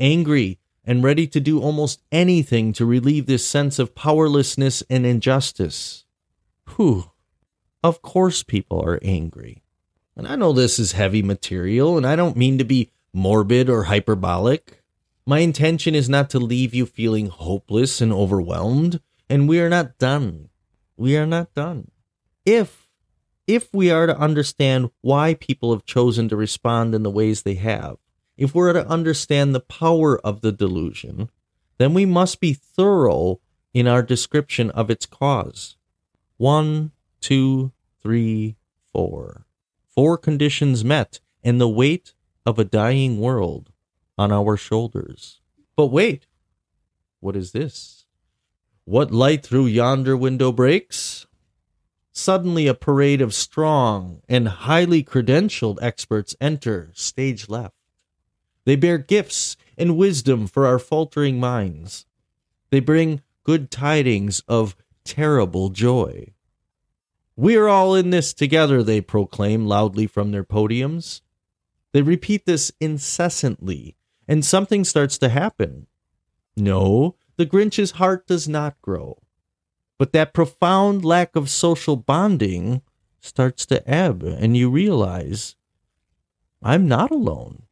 Angry 0.00 0.58
and 0.84 1.04
ready 1.04 1.28
to 1.28 1.38
do 1.38 1.62
almost 1.62 2.02
anything 2.10 2.72
to 2.72 2.84
relieve 2.84 3.26
this 3.26 3.46
sense 3.46 3.78
of 3.78 3.94
powerlessness 3.94 4.82
and 4.90 5.06
injustice. 5.06 6.05
Whew. 6.74 7.10
Of 7.82 8.02
course, 8.02 8.42
people 8.42 8.82
are 8.82 8.98
angry. 9.02 9.62
And 10.16 10.26
I 10.26 10.36
know 10.36 10.52
this 10.52 10.78
is 10.78 10.92
heavy 10.92 11.22
material, 11.22 11.96
and 11.96 12.06
I 12.06 12.16
don't 12.16 12.36
mean 12.36 12.58
to 12.58 12.64
be 12.64 12.90
morbid 13.12 13.68
or 13.68 13.84
hyperbolic. 13.84 14.82
My 15.26 15.40
intention 15.40 15.94
is 15.94 16.08
not 16.08 16.30
to 16.30 16.38
leave 16.38 16.74
you 16.74 16.86
feeling 16.86 17.26
hopeless 17.28 18.00
and 18.00 18.12
overwhelmed, 18.12 19.00
and 19.28 19.48
we 19.48 19.60
are 19.60 19.68
not 19.68 19.98
done. 19.98 20.48
We 20.96 21.16
are 21.16 21.26
not 21.26 21.52
done. 21.54 21.90
If 22.44 22.88
if 23.46 23.72
we 23.72 23.90
are 23.90 24.06
to 24.06 24.18
understand 24.18 24.90
why 25.02 25.34
people 25.34 25.72
have 25.72 25.84
chosen 25.84 26.28
to 26.28 26.36
respond 26.36 26.94
in 26.94 27.04
the 27.04 27.10
ways 27.10 27.42
they 27.42 27.54
have, 27.54 27.96
if 28.36 28.54
we're 28.54 28.72
to 28.72 28.88
understand 28.88 29.54
the 29.54 29.60
power 29.60 30.18
of 30.18 30.40
the 30.40 30.52
delusion, 30.52 31.30
then 31.78 31.94
we 31.94 32.04
must 32.04 32.40
be 32.40 32.52
thorough 32.52 33.40
in 33.72 33.86
our 33.86 34.02
description 34.02 34.70
of 34.72 34.90
its 34.90 35.06
cause. 35.06 35.76
One, 36.36 36.92
two, 37.20 37.72
three, 38.02 38.56
four. 38.92 39.46
Four 39.88 40.18
conditions 40.18 40.84
met, 40.84 41.20
and 41.42 41.60
the 41.60 41.68
weight 41.68 42.14
of 42.44 42.58
a 42.58 42.64
dying 42.64 43.18
world 43.18 43.72
on 44.18 44.30
our 44.32 44.56
shoulders. 44.56 45.40
But 45.76 45.86
wait, 45.86 46.26
what 47.20 47.36
is 47.36 47.52
this? 47.52 48.04
What 48.84 49.10
light 49.10 49.42
through 49.42 49.66
yonder 49.66 50.16
window 50.16 50.52
breaks? 50.52 51.26
Suddenly, 52.12 52.66
a 52.66 52.74
parade 52.74 53.20
of 53.20 53.34
strong 53.34 54.22
and 54.28 54.48
highly 54.48 55.02
credentialed 55.02 55.78
experts 55.82 56.36
enter 56.40 56.90
stage 56.94 57.48
left. 57.48 57.74
They 58.64 58.76
bear 58.76 58.98
gifts 58.98 59.56
and 59.76 59.96
wisdom 59.96 60.46
for 60.46 60.66
our 60.66 60.78
faltering 60.78 61.38
minds. 61.38 62.06
They 62.70 62.80
bring 62.80 63.22
good 63.44 63.70
tidings 63.70 64.42
of 64.48 64.76
terrible 65.06 65.70
joy. 65.70 66.32
We're 67.36 67.68
all 67.68 67.94
in 67.94 68.10
this 68.10 68.34
together, 68.34 68.82
they 68.82 69.00
proclaim 69.00 69.66
loudly 69.66 70.06
from 70.06 70.32
their 70.32 70.44
podiums. 70.44 71.20
They 71.92 72.02
repeat 72.02 72.46
this 72.46 72.72
incessantly 72.80 73.96
and 74.28 74.44
something 74.44 74.84
starts 74.84 75.18
to 75.18 75.28
happen. 75.28 75.86
No, 76.56 77.16
the 77.36 77.46
Grinch's 77.46 77.92
heart 77.92 78.26
does 78.26 78.48
not 78.48 78.80
grow. 78.82 79.22
But 79.98 80.12
that 80.12 80.34
profound 80.34 81.04
lack 81.04 81.36
of 81.36 81.48
social 81.48 81.96
bonding 81.96 82.82
starts 83.20 83.64
to 83.66 83.88
ebb, 83.88 84.22
and 84.22 84.56
you 84.56 84.70
realize 84.70 85.56
I'm 86.62 86.88
not 86.88 87.10
alone. 87.10 87.62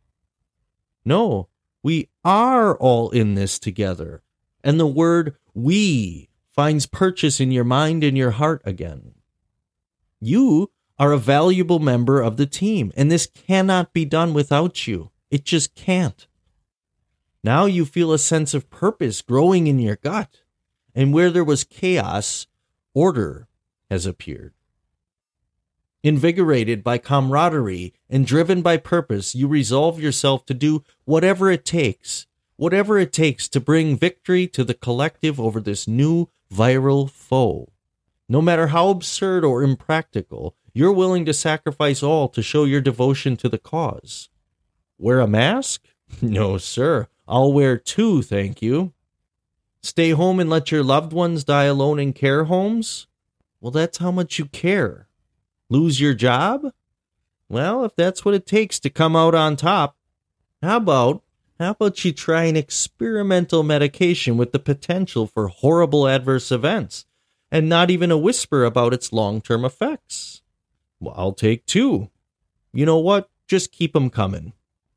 No, 1.04 1.48
we 1.82 2.08
are 2.24 2.76
all 2.76 3.10
in 3.10 3.34
this 3.34 3.58
together. 3.58 4.22
And 4.62 4.80
the 4.80 4.86
word 4.86 5.36
we 5.52 6.30
finds 6.54 6.86
purchase 6.86 7.40
in 7.40 7.50
your 7.50 7.64
mind 7.64 8.04
and 8.04 8.16
your 8.16 8.32
heart 8.32 8.62
again. 8.64 9.14
You 10.20 10.70
are 10.98 11.12
a 11.12 11.18
valuable 11.18 11.80
member 11.80 12.20
of 12.20 12.36
the 12.36 12.46
team, 12.46 12.92
and 12.96 13.10
this 13.10 13.26
cannot 13.26 13.92
be 13.92 14.04
done 14.04 14.32
without 14.32 14.86
you. 14.86 15.10
It 15.30 15.44
just 15.44 15.74
can't. 15.74 16.26
Now 17.42 17.66
you 17.66 17.84
feel 17.84 18.12
a 18.12 18.18
sense 18.18 18.54
of 18.54 18.70
purpose 18.70 19.20
growing 19.20 19.66
in 19.66 19.78
your 19.78 19.96
gut. 19.96 20.42
And 20.94 21.12
where 21.12 21.30
there 21.30 21.44
was 21.44 21.64
chaos, 21.64 22.46
order 22.94 23.48
has 23.90 24.06
appeared. 24.06 24.54
Invigorated 26.04 26.84
by 26.84 26.98
camaraderie 26.98 27.94
and 28.08 28.26
driven 28.26 28.62
by 28.62 28.76
purpose, 28.76 29.34
you 29.34 29.48
resolve 29.48 29.98
yourself 29.98 30.46
to 30.46 30.54
do 30.54 30.84
whatever 31.04 31.50
it 31.50 31.64
takes, 31.64 32.26
whatever 32.56 32.98
it 32.98 33.12
takes 33.12 33.48
to 33.48 33.60
bring 33.60 33.96
victory 33.96 34.46
to 34.46 34.62
the 34.62 34.74
collective 34.74 35.40
over 35.40 35.60
this 35.60 35.88
new 35.88 36.28
viral 36.52 37.10
foe. 37.10 37.72
No 38.28 38.40
matter 38.40 38.68
how 38.68 38.88
absurd 38.88 39.44
or 39.44 39.62
impractical, 39.62 40.56
you're 40.72 40.92
willing 40.92 41.24
to 41.26 41.34
sacrifice 41.34 42.02
all 42.02 42.28
to 42.28 42.42
show 42.42 42.64
your 42.64 42.80
devotion 42.80 43.36
to 43.38 43.48
the 43.48 43.58
cause. 43.58 44.28
Wear 44.98 45.20
a 45.20 45.26
mask? 45.26 45.82
No, 46.22 46.58
sir. 46.58 47.08
I'll 47.26 47.52
wear 47.52 47.76
two, 47.76 48.22
thank 48.22 48.62
you. 48.62 48.92
Stay 49.82 50.10
home 50.10 50.38
and 50.38 50.48
let 50.48 50.70
your 50.70 50.84
loved 50.84 51.12
ones 51.12 51.44
die 51.44 51.64
alone 51.64 51.98
in 51.98 52.12
care 52.12 52.44
homes? 52.44 53.08
Well, 53.60 53.72
that's 53.72 53.98
how 53.98 54.10
much 54.10 54.38
you 54.38 54.44
care. 54.44 55.08
Lose 55.68 56.00
your 56.00 56.14
job? 56.14 56.72
Well, 57.48 57.84
if 57.84 57.96
that's 57.96 58.24
what 58.24 58.34
it 58.34 58.46
takes 58.46 58.78
to 58.80 58.90
come 58.90 59.16
out 59.16 59.34
on 59.34 59.56
top, 59.56 59.96
how 60.62 60.76
about 60.76 61.23
how 61.58 61.70
about 61.70 62.04
you 62.04 62.12
try 62.12 62.44
an 62.44 62.56
experimental 62.56 63.62
medication 63.62 64.36
with 64.36 64.52
the 64.52 64.58
potential 64.58 65.26
for 65.26 65.48
horrible 65.48 66.08
adverse 66.08 66.50
events 66.50 67.06
and 67.50 67.68
not 67.68 67.90
even 67.90 68.10
a 68.10 68.18
whisper 68.18 68.64
about 68.64 68.92
its 68.92 69.12
long-term 69.12 69.64
effects? 69.64 70.42
Well, 70.98 71.14
I'll 71.16 71.32
take 71.32 71.64
two. 71.66 72.10
You 72.72 72.86
know 72.86 72.98
what? 72.98 73.30
Just 73.46 73.72
keep 73.72 73.94
'em 73.94 74.10
coming. 74.10 74.52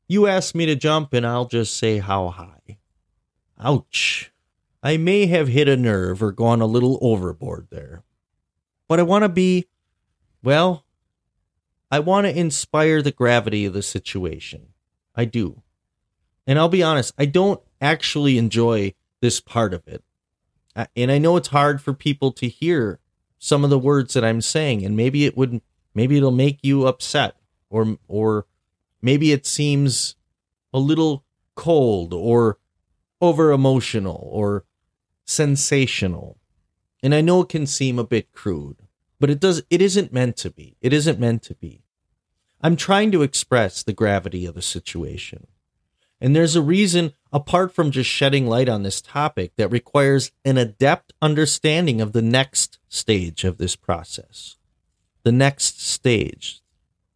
You 0.08 0.26
ask 0.26 0.54
me 0.54 0.66
to 0.66 0.74
jump, 0.74 1.12
and 1.12 1.26
I'll 1.26 1.46
just 1.46 1.76
say 1.76 1.98
how 1.98 2.28
high. 2.28 2.78
Ouch. 3.60 4.32
I 4.82 4.96
may 4.96 5.26
have 5.26 5.48
hit 5.48 5.68
a 5.68 5.76
nerve 5.76 6.22
or 6.22 6.32
gone 6.32 6.60
a 6.60 6.66
little 6.66 6.98
overboard 7.02 7.68
there. 7.70 8.02
But 8.88 8.98
I 8.98 9.02
want 9.02 9.24
to 9.24 9.28
be, 9.28 9.66
well, 10.42 10.84
I 11.90 11.98
want 11.98 12.26
to 12.26 12.36
inspire 12.36 13.02
the 13.02 13.12
gravity 13.12 13.64
of 13.66 13.74
the 13.74 13.82
situation. 13.82 14.68
I 15.14 15.24
do. 15.24 15.62
And 16.48 16.58
I'll 16.58 16.70
be 16.70 16.82
honest, 16.82 17.12
I 17.18 17.26
don't 17.26 17.60
actually 17.78 18.38
enjoy 18.38 18.94
this 19.20 19.38
part 19.38 19.74
of 19.74 19.86
it. 19.86 20.02
And 20.96 21.12
I 21.12 21.18
know 21.18 21.36
it's 21.36 21.48
hard 21.48 21.82
for 21.82 21.92
people 21.92 22.32
to 22.32 22.48
hear 22.48 23.00
some 23.38 23.64
of 23.64 23.70
the 23.70 23.78
words 23.78 24.14
that 24.14 24.24
I'm 24.24 24.40
saying, 24.40 24.82
and 24.82 24.96
maybe 24.96 25.26
it 25.26 25.36
would, 25.36 25.60
maybe 25.94 26.16
it'll 26.16 26.30
make 26.30 26.58
you 26.62 26.86
upset. 26.86 27.36
or 27.68 27.98
or 28.08 28.46
maybe 29.02 29.30
it 29.30 29.44
seems 29.44 30.16
a 30.72 30.78
little 30.78 31.24
cold 31.54 32.14
or 32.14 32.58
over 33.20 33.52
emotional 33.52 34.28
or 34.32 34.64
sensational. 35.26 36.38
And 37.02 37.14
I 37.14 37.20
know 37.20 37.42
it 37.42 37.50
can 37.50 37.66
seem 37.66 37.98
a 37.98 38.04
bit 38.04 38.32
crude, 38.32 38.78
but 39.20 39.28
it 39.28 39.38
does 39.38 39.62
it 39.68 39.82
isn't 39.82 40.14
meant 40.14 40.38
to 40.38 40.50
be. 40.50 40.76
It 40.80 40.94
isn't 40.94 41.20
meant 41.20 41.42
to 41.42 41.54
be. 41.54 41.82
I'm 42.62 42.76
trying 42.76 43.12
to 43.12 43.22
express 43.22 43.82
the 43.82 43.92
gravity 43.92 44.46
of 44.46 44.54
the 44.54 44.62
situation. 44.62 45.46
And 46.20 46.34
there's 46.34 46.56
a 46.56 46.62
reason, 46.62 47.12
apart 47.32 47.72
from 47.72 47.90
just 47.90 48.10
shedding 48.10 48.46
light 48.46 48.68
on 48.68 48.82
this 48.82 49.00
topic, 49.00 49.52
that 49.56 49.70
requires 49.70 50.32
an 50.44 50.58
adept 50.58 51.12
understanding 51.22 52.00
of 52.00 52.12
the 52.12 52.22
next 52.22 52.78
stage 52.88 53.44
of 53.44 53.58
this 53.58 53.76
process. 53.76 54.56
The 55.22 55.32
next 55.32 55.80
stage. 55.80 56.60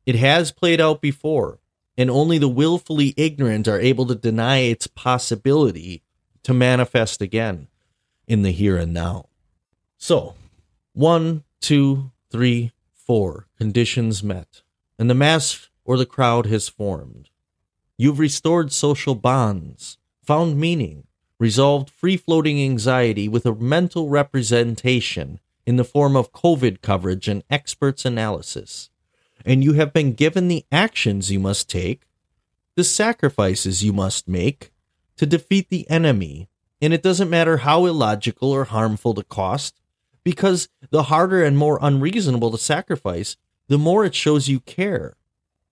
It 0.06 0.16
has 0.16 0.52
played 0.52 0.80
out 0.80 1.00
before, 1.00 1.58
and 1.96 2.10
only 2.10 2.38
the 2.38 2.48
willfully 2.48 3.14
ignorant 3.16 3.66
are 3.68 3.80
able 3.80 4.06
to 4.06 4.14
deny 4.14 4.58
its 4.58 4.86
possibility 4.86 6.02
to 6.42 6.54
manifest 6.54 7.20
again 7.20 7.68
in 8.26 8.42
the 8.42 8.52
here 8.52 8.76
and 8.76 8.92
now. 8.92 9.26
So, 9.98 10.34
one, 10.92 11.44
two, 11.60 12.10
three, 12.30 12.72
four 12.94 13.46
conditions 13.58 14.22
met 14.22 14.62
and 14.98 15.10
the 15.10 15.14
mass 15.14 15.68
or 15.84 15.96
the 15.96 16.06
crowd 16.06 16.46
has 16.46 16.68
formed. 16.68 17.28
You've 17.98 18.18
restored 18.18 18.72
social 18.72 19.14
bonds, 19.14 19.98
found 20.22 20.58
meaning, 20.58 21.06
resolved 21.38 21.90
free 21.90 22.16
floating 22.16 22.62
anxiety 22.62 23.28
with 23.28 23.46
a 23.46 23.54
mental 23.54 24.08
representation 24.08 25.40
in 25.66 25.76
the 25.76 25.84
form 25.84 26.16
of 26.16 26.32
COVID 26.32 26.80
coverage 26.80 27.28
and 27.28 27.44
experts' 27.50 28.04
analysis. 28.04 28.90
And 29.44 29.62
you 29.62 29.74
have 29.74 29.92
been 29.92 30.12
given 30.12 30.48
the 30.48 30.64
actions 30.70 31.30
you 31.30 31.40
must 31.40 31.68
take, 31.68 32.02
the 32.74 32.84
sacrifices 32.84 33.84
you 33.84 33.92
must 33.92 34.28
make 34.28 34.72
to 35.16 35.26
defeat 35.26 35.68
the 35.68 35.88
enemy. 35.90 36.48
And 36.80 36.92
it 36.92 37.02
doesn't 37.02 37.30
matter 37.30 37.58
how 37.58 37.86
illogical 37.86 38.50
or 38.50 38.64
harmful 38.64 39.12
the 39.14 39.24
cost, 39.24 39.80
because 40.24 40.68
the 40.90 41.04
harder 41.04 41.44
and 41.44 41.58
more 41.58 41.78
unreasonable 41.82 42.50
the 42.50 42.58
sacrifice, 42.58 43.36
the 43.68 43.78
more 43.78 44.04
it 44.04 44.14
shows 44.14 44.48
you 44.48 44.60
care, 44.60 45.16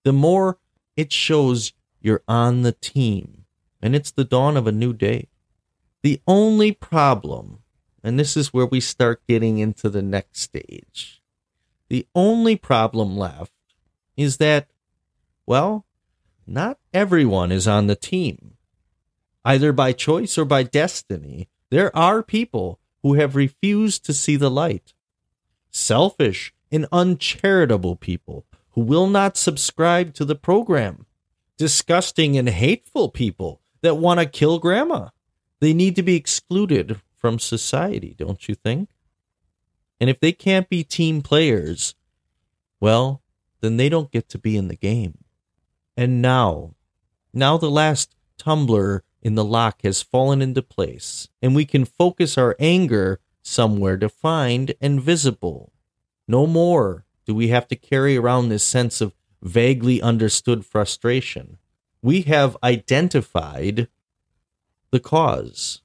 the 0.05 0.13
more 0.13 0.59
it 0.97 1.13
shows 1.13 1.73
you're 2.01 2.23
on 2.29 2.63
the 2.63 2.73
team. 2.73 3.45
And 3.83 3.95
it's 3.95 4.11
the 4.11 4.25
dawn 4.25 4.57
of 4.57 4.67
a 4.67 4.73
new 4.73 4.93
day. 4.93 5.29
The 6.03 6.21
only 6.27 6.73
problem, 6.73 7.61
and 8.03 8.19
this 8.19 8.37
is 8.37 8.53
where 8.53 8.67
we 8.67 8.81
start 8.81 9.27
getting 9.27 9.59
into 9.59 9.89
the 9.89 10.03
next 10.03 10.41
stage, 10.41 11.23
the 11.89 12.07
only 12.15 12.57
problem 12.57 13.17
left 13.17 13.53
is 14.17 14.37
that, 14.37 14.69
well, 15.47 15.87
not 16.47 16.79
everyone 16.93 17.53
is 17.53 17.67
on 17.67 17.87
the 17.87 17.97
team. 17.97 18.55
Either 19.45 19.73
by 19.73 19.93
choice 19.93 20.37
or 20.37 20.45
by 20.45 20.63
destiny, 20.63 21.49
there 21.71 21.95
are 21.97 22.23
people 22.23 22.79
who 23.03 23.15
have 23.15 23.37
refused 23.37 24.05
to 24.05 24.13
see 24.13 24.37
the 24.37 24.51
light. 24.51 24.93
Selfish 25.71 26.53
and 26.71 26.87
uncharitable 26.93 27.97
people 27.97 28.45
who 28.73 28.83
will 28.83 29.07
not 29.07 29.37
subscribe 29.37 30.15
to 30.15 30.25
the 30.25 30.35
program. 30.35 31.07
Disgusting 31.61 32.39
and 32.39 32.49
hateful 32.49 33.11
people 33.11 33.61
that 33.83 33.99
want 33.99 34.19
to 34.19 34.25
kill 34.25 34.59
grandma. 34.59 35.11
They 35.61 35.75
need 35.75 35.95
to 35.97 36.03
be 36.03 36.17
excluded 36.17 37.03
from 37.15 37.39
society, 37.39 38.15
don't 38.17 38.49
you 38.49 38.55
think? 38.55 38.89
And 40.01 40.09
if 40.09 40.21
they 40.21 40.33
can't 40.33 40.71
be 40.71 40.83
team 40.83 41.21
players, 41.21 41.95
well, 42.81 43.21
then 43.61 43.77
they 43.77 43.91
don't 43.91 44.11
get 44.11 44.27
to 44.31 44.39
be 44.39 44.57
in 44.57 44.69
the 44.69 44.75
game. 44.75 45.19
And 45.99 46.23
now, 46.23 46.77
now 47.35 47.59
the 47.59 47.71
last 47.71 48.17
tumbler 48.39 49.05
in 49.21 49.35
the 49.35 49.45
lock 49.45 49.83
has 49.83 50.01
fallen 50.01 50.41
into 50.41 50.63
place, 50.63 51.29
and 51.43 51.55
we 51.55 51.67
can 51.67 51.85
focus 51.85 52.39
our 52.39 52.57
anger 52.59 53.21
somewhere 53.43 53.99
defined 53.99 54.73
and 54.81 54.99
visible. 54.99 55.75
No 56.27 56.47
more 56.47 57.05
do 57.27 57.35
we 57.35 57.49
have 57.49 57.69
to 57.69 57.77
carry 57.77 58.17
around 58.17 58.49
this 58.49 58.65
sense 58.65 59.03
of 59.03 59.15
vaguely 59.43 60.03
understood 60.03 60.67
frustration. 60.67 61.57
We 62.03 62.23
have 62.23 62.57
identified 62.63 63.89
the 64.91 65.01
cause. 65.01 65.83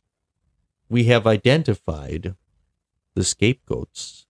We 0.89 1.05
have 1.05 1.27
identified 1.27 2.35
the 3.15 3.23
scapegoats. 3.23 4.25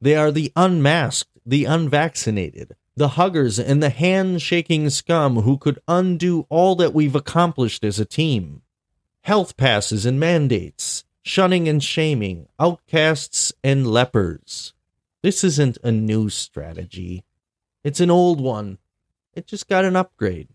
They 0.00 0.16
are 0.16 0.32
the 0.32 0.52
unmasked, 0.56 1.38
the 1.46 1.66
unvaccinated, 1.66 2.74
the 2.96 3.08
huggers, 3.08 3.58
and 3.58 3.82
the 3.82 3.90
handshaking 3.90 4.90
scum 4.90 5.36
who 5.42 5.56
could 5.56 5.78
undo 5.86 6.46
all 6.48 6.74
that 6.76 6.94
we've 6.94 7.14
accomplished 7.14 7.84
as 7.84 7.98
a 7.98 8.04
team. 8.04 8.62
Health 9.22 9.56
passes 9.56 10.04
and 10.04 10.18
mandates, 10.20 11.04
shunning 11.22 11.68
and 11.68 11.82
shaming, 11.82 12.46
outcasts 12.58 13.52
and 13.62 13.86
lepers. 13.86 14.74
This 15.22 15.42
isn't 15.42 15.78
a 15.82 15.90
new 15.90 16.28
strategy. 16.28 17.24
It's 17.82 18.00
an 18.00 18.10
old 18.10 18.40
one. 18.40 18.78
It 19.32 19.46
just 19.46 19.68
got 19.68 19.84
an 19.84 19.96
upgrade. 19.96 20.48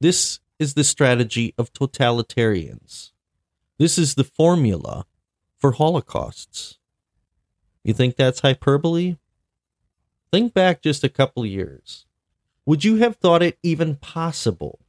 This 0.00 0.40
is 0.58 0.74
the 0.74 0.84
strategy 0.84 1.54
of 1.58 1.74
totalitarians. 1.74 3.10
This 3.78 3.98
is 3.98 4.14
the 4.14 4.24
formula 4.24 5.04
for 5.58 5.72
holocausts. 5.72 6.78
You 7.84 7.92
think 7.92 8.16
that's 8.16 8.40
hyperbole? 8.40 9.16
Think 10.32 10.54
back 10.54 10.80
just 10.80 11.04
a 11.04 11.10
couple 11.10 11.44
years. 11.44 12.06
Would 12.64 12.82
you 12.82 12.96
have 12.96 13.16
thought 13.16 13.42
it 13.42 13.58
even 13.62 13.96
possible 13.96 14.80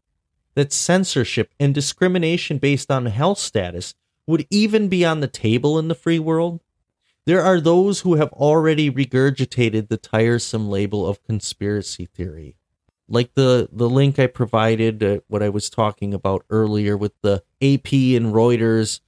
that 0.56 0.72
censorship 0.72 1.54
and 1.60 1.74
discrimination 1.74 2.58
based 2.58 2.90
on 2.90 3.08
health 3.08 3.40
status 3.40 3.96
would 4.28 4.48
even 4.50 4.88
be 4.88 5.04
on 5.04 5.20
the 5.20 5.28
table 5.28 5.78
in 5.78 5.90
the 5.90 5.96
free 5.96 6.20
world? 6.20 6.62
There 7.26 7.44
are 7.44 7.60
those 7.60 8.02
who 8.02 8.16
have 8.16 8.32
already 8.34 8.90
regurgitated 8.90 9.90
the 9.90 9.98
tiresome 9.98 10.70
label 10.70 11.06
of 11.06 11.24
conspiracy 11.24 12.06
theory. 12.06 12.56
Like 13.12 13.34
the, 13.34 13.68
the 13.72 13.90
link 13.90 14.20
I 14.20 14.28
provided, 14.28 15.04
uh, 15.04 15.20
what 15.28 15.44
I 15.44 15.50
was 15.50 15.70
talking 15.70 16.14
about 16.14 16.46
earlier 16.50 16.96
with 16.96 17.14
the 17.22 17.44
AP 17.62 17.92
and 17.92 18.34
Reuters, 18.34 19.02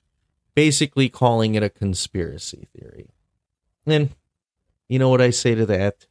basically 0.55 1.07
calling 1.07 1.55
it 1.55 1.63
a 1.63 1.69
conspiracy 1.69 2.67
theory. 2.77 3.11
And 3.85 4.09
you 4.89 4.99
know 4.99 5.07
what 5.07 5.21
I 5.21 5.29
say 5.29 5.55
to 5.55 5.65
that? 5.67 6.05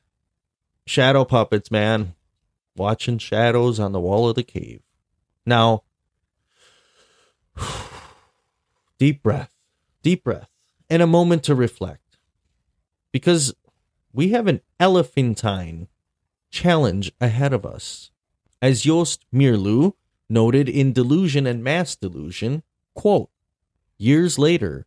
Shadow 0.87 1.27
puppets, 1.27 1.71
man. 1.71 2.15
Watching 2.75 3.19
shadows 3.19 3.79
on 3.79 3.93
the 3.93 4.01
wall 4.01 4.27
of 4.29 4.37
the 4.37 4.43
cave. 4.43 4.81
Now, 5.45 5.83
deep 8.99 9.23
breath, 9.23 9.51
deep 10.03 10.25
breath 10.25 10.49
and 10.89 11.03
a 11.03 11.07
moment 11.07 11.43
to 11.45 11.55
reflect. 11.55 12.19
Because 13.13 13.55
we 14.13 14.31
have 14.31 14.47
an 14.47 14.61
elephantine 14.81 15.89
challenge 16.53 17.11
ahead 17.21 17.53
of 17.53 17.67
us. 17.67 18.12
As 18.61 18.83
Joost 18.83 19.25
Meerloo 19.35 19.95
noted 20.29 20.69
in 20.69 20.93
Delusion 20.93 21.47
and 21.47 21.65
Mass 21.65 21.97
Delusion, 21.97 22.62
quote, 22.95 23.31
years 23.99 24.38
later, 24.38 24.87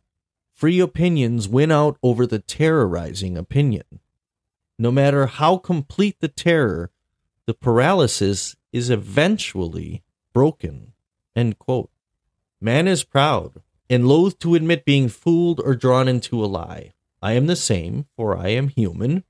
free 0.54 0.80
opinions 0.80 1.48
win 1.48 1.70
out 1.70 1.98
over 2.02 2.26
the 2.26 2.38
terrorizing 2.38 3.36
opinion. 3.36 4.00
No 4.78 4.90
matter 4.90 5.26
how 5.26 5.58
complete 5.58 6.20
the 6.20 6.28
terror, 6.28 6.90
the 7.46 7.54
paralysis 7.54 8.56
is 8.72 8.88
eventually 8.88 10.02
broken. 10.32 10.92
End 11.34 11.58
quote. 11.58 11.90
Man 12.60 12.88
is 12.88 13.04
proud, 13.04 13.60
and 13.90 14.08
loath 14.08 14.38
to 14.38 14.54
admit 14.54 14.84
being 14.84 15.08
fooled 15.08 15.60
or 15.60 15.74
drawn 15.74 16.08
into 16.08 16.42
a 16.42 16.46
lie. 16.46 16.94
I 17.22 17.32
am 17.32 17.46
the 17.46 17.56
same, 17.56 18.06
for 18.16 18.36
I 18.36 18.48
am 18.48 18.68
human. 18.68 19.24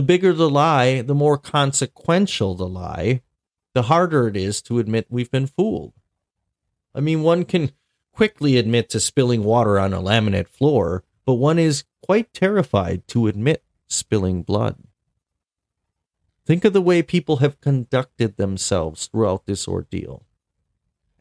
The 0.00 0.06
bigger 0.06 0.32
the 0.32 0.48
lie, 0.48 1.02
the 1.02 1.14
more 1.14 1.36
consequential 1.36 2.54
the 2.54 2.66
lie, 2.66 3.20
the 3.74 3.82
harder 3.82 4.28
it 4.28 4.34
is 4.34 4.62
to 4.62 4.78
admit 4.78 5.06
we've 5.10 5.30
been 5.30 5.46
fooled. 5.46 5.92
I 6.94 7.00
mean, 7.00 7.20
one 7.22 7.44
can 7.44 7.72
quickly 8.10 8.56
admit 8.56 8.88
to 8.88 8.98
spilling 8.98 9.44
water 9.44 9.78
on 9.78 9.92
a 9.92 10.00
laminate 10.00 10.48
floor, 10.48 11.04
but 11.26 11.34
one 11.34 11.58
is 11.58 11.84
quite 12.00 12.32
terrified 12.32 13.06
to 13.08 13.26
admit 13.26 13.62
spilling 13.88 14.42
blood. 14.42 14.78
Think 16.46 16.64
of 16.64 16.72
the 16.72 16.80
way 16.80 17.02
people 17.02 17.36
have 17.36 17.60
conducted 17.60 18.38
themselves 18.38 19.06
throughout 19.06 19.44
this 19.44 19.68
ordeal. 19.68 20.24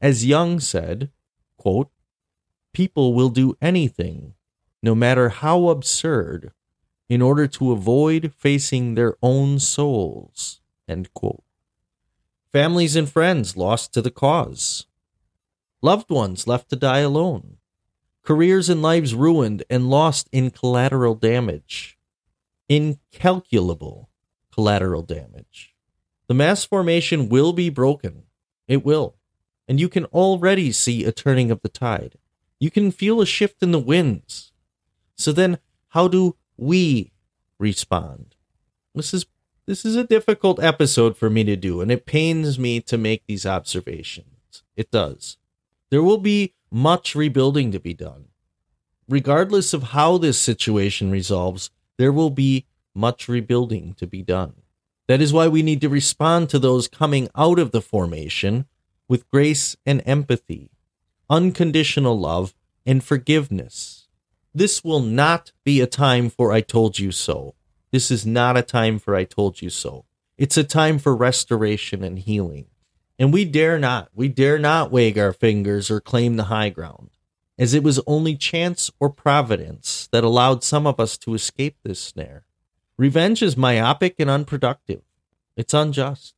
As 0.02 0.26
Jung 0.26 0.62
said, 0.62 1.12
quote, 1.58 1.90
people 2.72 3.14
will 3.14 3.28
do 3.28 3.58
anything, 3.62 4.36
no 4.82 4.96
matter 4.96 5.28
how 5.28 5.68
absurd, 5.68 6.54
in 7.10 7.22
order 7.22 7.48
to 7.48 7.72
avoid 7.72 8.32
facing 8.38 8.94
their 8.94 9.16
own 9.22 9.60
souls. 9.60 10.62
Families 12.52 12.96
and 12.96 13.10
friends 13.10 13.58
lost 13.58 13.94
to 13.94 14.02
the 14.02 14.12
cause. 14.12 14.86
Loved 15.82 16.10
ones 16.10 16.48
left 16.48 16.70
to 16.70 16.76
die 16.76 17.00
alone. 17.00 17.58
Careers 18.24 18.70
and 18.70 18.82
lives 18.82 19.16
ruined 19.16 19.64
and 19.70 19.90
lost 19.90 20.30
in 20.32 20.52
collateral 20.52 21.16
damage. 21.16 21.98
Incalculable 22.68 24.10
collateral 24.54 25.02
damage. 25.02 25.74
The 26.28 26.34
mass 26.36 26.64
formation 26.64 27.30
will 27.30 27.54
be 27.54 27.70
broken. 27.70 28.24
It 28.68 28.86
will. 28.86 29.16
And 29.68 29.80
you 29.80 29.90
can 29.90 30.06
already 30.06 30.72
see 30.72 31.06
a 31.06 31.12
turning 31.12 31.50
of 31.50 31.62
the 31.62 31.70
tide. 31.70 32.16
You 32.60 32.70
can 32.70 32.92
feel 32.92 33.22
a 33.22 33.26
shift 33.26 33.64
in 33.64 33.72
the 33.72 33.80
winds. 33.80 34.52
So 35.16 35.32
then, 35.32 35.60
how 35.90 36.08
do 36.08 36.36
we 36.60 37.12
respond? 37.58 38.36
This 38.94 39.14
is 39.14 39.26
this 39.66 39.86
is 39.86 39.96
a 39.96 40.04
difficult 40.04 40.62
episode 40.64 41.16
for 41.16 41.30
me 41.30 41.44
to 41.44 41.56
do, 41.56 41.80
and 41.80 41.92
it 41.92 42.08
pains 42.08 42.58
me 42.58 42.82
to 42.82 42.98
make 42.98 43.24
these 43.28 43.46
observations. 43.46 44.64
It 44.76 44.90
does. 44.90 45.38
There 45.92 46.02
will 46.02 46.18
be 46.18 46.56
much 46.72 47.14
rebuilding 47.14 47.72
to 47.72 47.80
be 47.80 47.94
done. 47.94 48.30
Regardless 49.08 49.74
of 49.74 49.84
how 49.84 50.18
this 50.18 50.40
situation 50.40 51.12
resolves, 51.12 51.70
there 51.98 52.12
will 52.12 52.32
be 52.32 52.66
much 52.96 53.28
rebuilding 53.28 53.94
to 53.96 54.08
be 54.08 54.24
done. 54.24 54.54
That 55.08 55.22
is 55.22 55.34
why 55.34 55.48
we 55.48 55.62
need 55.62 55.82
to 55.82 55.90
respond 55.90 56.50
to 56.50 56.60
those 56.60 56.88
coming 56.88 57.30
out 57.36 57.60
of 57.60 57.72
the 57.72 57.82
formation 57.82 58.66
with 59.08 59.30
grace 59.30 59.76
and 59.86 60.02
empathy, 60.06 60.72
unconditional 61.30 62.20
love, 62.20 62.54
and 62.86 63.04
forgiveness. 63.04 63.99
This 64.60 64.84
will 64.84 65.00
not 65.00 65.54
be 65.64 65.80
a 65.80 65.88
time 65.88 66.30
for 66.30 66.52
I 66.52 66.60
told 66.60 67.00
you 67.00 67.14
so. 67.14 67.56
This 67.94 68.12
is 68.12 68.26
not 68.26 68.58
a 68.58 68.62
time 68.62 69.00
for 69.00 69.16
I 69.16 69.24
told 69.24 69.62
you 69.62 69.70
so. 69.70 70.04
It's 70.38 70.58
a 70.58 70.66
time 70.66 71.00
for 71.00 71.16
restoration 71.16 72.04
and 72.04 72.20
healing. 72.20 72.66
And 73.18 73.32
we 73.32 73.46
dare 73.46 73.80
not, 73.80 74.10
we 74.14 74.28
dare 74.28 74.60
not 74.60 74.92
wag 74.92 75.18
our 75.18 75.32
fingers 75.32 75.90
or 75.90 76.02
claim 76.02 76.36
the 76.36 76.52
high 76.52 76.68
ground, 76.68 77.12
as 77.58 77.74
it 77.74 77.84
was 77.84 78.02
only 78.06 78.36
chance 78.36 78.92
or 79.00 79.10
providence 79.10 80.10
that 80.12 80.26
allowed 80.26 80.66
some 80.66 80.86
of 80.86 81.00
us 81.00 81.18
to 81.20 81.36
escape 81.36 81.78
this 81.82 82.02
snare. 82.02 82.44
Revenge 82.98 83.42
is 83.42 83.56
myopic 83.56 84.16
and 84.20 84.30
unproductive. 84.30 85.04
It's 85.56 85.74
unjust. 85.74 86.36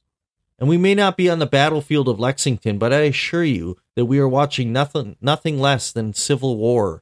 And 0.59 0.69
we 0.69 0.77
may 0.77 0.93
not 0.93 1.17
be 1.17 1.27
on 1.27 1.39
the 1.39 1.47
battlefield 1.47 2.07
of 2.07 2.19
Lexington, 2.19 2.77
but 2.77 2.93
I 2.93 2.99
assure 2.99 3.43
you 3.43 3.77
that 3.95 4.05
we 4.05 4.19
are 4.19 4.29
watching 4.29 4.71
nothing, 4.71 5.15
nothing 5.21 5.59
less 5.59 5.91
than 5.91 6.13
civil 6.13 6.55
war 6.55 7.01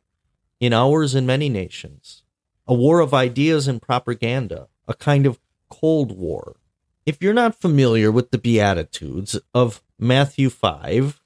in 0.59 0.73
ours 0.73 1.15
and 1.15 1.25
many 1.25 1.49
nations 1.49 2.23
a 2.67 2.73
war 2.73 2.99
of 2.99 3.15
ideas 3.15 3.67
and 3.67 3.81
propaganda, 3.81 4.67
a 4.87 4.93
kind 4.93 5.25
of 5.25 5.39
Cold 5.71 6.15
War. 6.15 6.57
If 7.03 7.19
you're 7.19 7.33
not 7.33 7.59
familiar 7.59 8.11
with 8.11 8.29
the 8.29 8.37
Beatitudes 8.37 9.39
of 9.55 9.81
Matthew 9.97 10.51
5, 10.51 11.19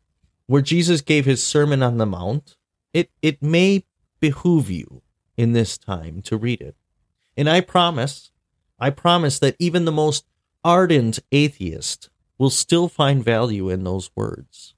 where 0.47 0.61
Jesus 0.61 1.01
gave 1.01 1.25
his 1.25 1.43
Sermon 1.43 1.83
on 1.83 1.97
the 1.97 2.05
Mount, 2.05 2.55
it, 2.93 3.11
it 3.21 3.43
may 3.43 3.83
behoove 4.21 4.71
you 4.71 5.01
in 5.35 5.51
this 5.51 5.77
time 5.77 6.21
to 6.21 6.37
read 6.37 6.61
it. 6.61 6.77
And 7.35 7.49
I 7.49 7.59
promise, 7.59 8.31
I 8.79 8.89
promise 8.89 9.37
that 9.39 9.57
even 9.59 9.83
the 9.83 9.91
most 9.91 10.25
ardent 10.63 11.19
atheist 11.33 12.09
will 12.37 12.51
still 12.51 12.87
find 12.87 13.21
value 13.21 13.69
in 13.69 13.83
those 13.83 14.11
words. 14.15 14.75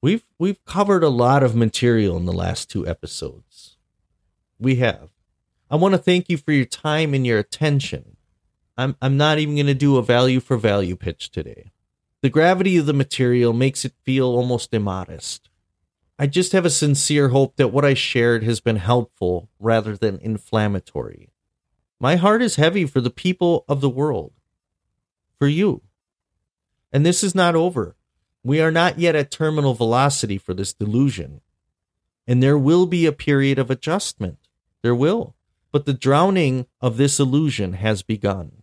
We've 0.00 0.24
we've 0.38 0.64
covered 0.64 1.02
a 1.02 1.08
lot 1.08 1.42
of 1.42 1.56
material 1.56 2.16
in 2.16 2.24
the 2.24 2.32
last 2.32 2.70
two 2.70 2.86
episodes. 2.86 3.47
We 4.58 4.76
have. 4.76 5.10
I 5.70 5.76
want 5.76 5.94
to 5.94 5.98
thank 5.98 6.28
you 6.28 6.36
for 6.36 6.52
your 6.52 6.64
time 6.64 7.14
and 7.14 7.26
your 7.26 7.38
attention. 7.38 8.16
I'm, 8.76 8.96
I'm 9.02 9.16
not 9.16 9.38
even 9.38 9.56
going 9.56 9.66
to 9.66 9.74
do 9.74 9.96
a 9.96 10.02
value 10.02 10.40
for 10.40 10.56
value 10.56 10.96
pitch 10.96 11.30
today. 11.30 11.72
The 12.22 12.30
gravity 12.30 12.76
of 12.76 12.86
the 12.86 12.92
material 12.92 13.52
makes 13.52 13.84
it 13.84 13.94
feel 14.04 14.26
almost 14.26 14.74
immodest. 14.74 15.48
I 16.18 16.26
just 16.26 16.52
have 16.52 16.64
a 16.64 16.70
sincere 16.70 17.28
hope 17.28 17.56
that 17.56 17.68
what 17.68 17.84
I 17.84 17.94
shared 17.94 18.42
has 18.42 18.60
been 18.60 18.76
helpful 18.76 19.48
rather 19.60 19.96
than 19.96 20.18
inflammatory. 20.18 21.30
My 22.00 22.16
heart 22.16 22.42
is 22.42 22.56
heavy 22.56 22.86
for 22.86 23.00
the 23.00 23.10
people 23.10 23.64
of 23.68 23.80
the 23.80 23.88
world, 23.88 24.32
for 25.38 25.46
you. 25.46 25.82
And 26.92 27.06
this 27.06 27.22
is 27.22 27.34
not 27.34 27.54
over. 27.54 27.94
We 28.42 28.60
are 28.60 28.72
not 28.72 28.98
yet 28.98 29.14
at 29.14 29.30
terminal 29.30 29.74
velocity 29.74 30.38
for 30.38 30.54
this 30.54 30.72
delusion. 30.72 31.40
And 32.26 32.42
there 32.42 32.58
will 32.58 32.86
be 32.86 33.06
a 33.06 33.12
period 33.12 33.58
of 33.58 33.70
adjustment. 33.70 34.47
There 34.88 34.94
will 34.94 35.34
but 35.70 35.84
the 35.84 35.92
drowning 35.92 36.64
of 36.80 36.96
this 36.96 37.20
illusion 37.20 37.74
has 37.74 38.02
begun. 38.02 38.62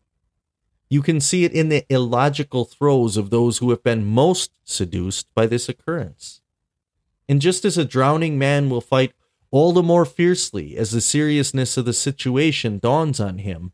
You 0.89 1.03
can 1.03 1.21
see 1.21 1.43
it 1.43 1.53
in 1.53 1.69
the 1.69 1.85
illogical 1.87 2.65
throes 2.65 3.15
of 3.15 3.29
those 3.29 3.59
who 3.59 3.69
have 3.69 3.83
been 3.83 4.07
most 4.07 4.49
seduced 4.63 5.31
by 5.35 5.45
this 5.45 5.69
occurrence. 5.69 6.41
And 7.29 7.39
just 7.41 7.63
as 7.63 7.77
a 7.77 7.85
drowning 7.85 8.39
man 8.39 8.71
will 8.71 8.81
fight 8.81 9.13
all 9.51 9.71
the 9.71 9.83
more 9.83 10.03
fiercely 10.03 10.75
as 10.77 10.89
the 10.89 10.99
seriousness 10.99 11.77
of 11.77 11.85
the 11.85 11.93
situation 11.93 12.79
dawns 12.79 13.19
on 13.19 13.37
him, 13.37 13.71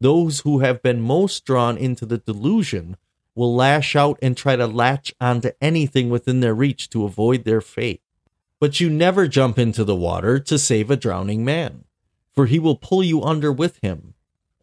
those 0.00 0.40
who 0.40 0.60
have 0.60 0.82
been 0.82 1.02
most 1.02 1.44
drawn 1.44 1.76
into 1.76 2.06
the 2.06 2.16
delusion 2.16 2.96
will 3.34 3.54
lash 3.54 3.94
out 3.94 4.18
and 4.22 4.34
try 4.34 4.56
to 4.56 4.66
latch 4.66 5.12
onto 5.20 5.50
anything 5.60 6.08
within 6.08 6.40
their 6.40 6.54
reach 6.54 6.88
to 6.88 7.04
avoid 7.04 7.44
their 7.44 7.60
fate. 7.60 8.00
But 8.62 8.78
you 8.78 8.88
never 8.88 9.26
jump 9.26 9.58
into 9.58 9.82
the 9.82 9.96
water 9.96 10.38
to 10.38 10.58
save 10.58 10.90
a 10.90 10.96
drowning 10.96 11.44
man 11.44 11.82
for 12.32 12.46
he 12.46 12.58
will 12.58 12.76
pull 12.76 13.02
you 13.02 13.22
under 13.22 13.52
with 13.52 13.78
him. 13.82 14.14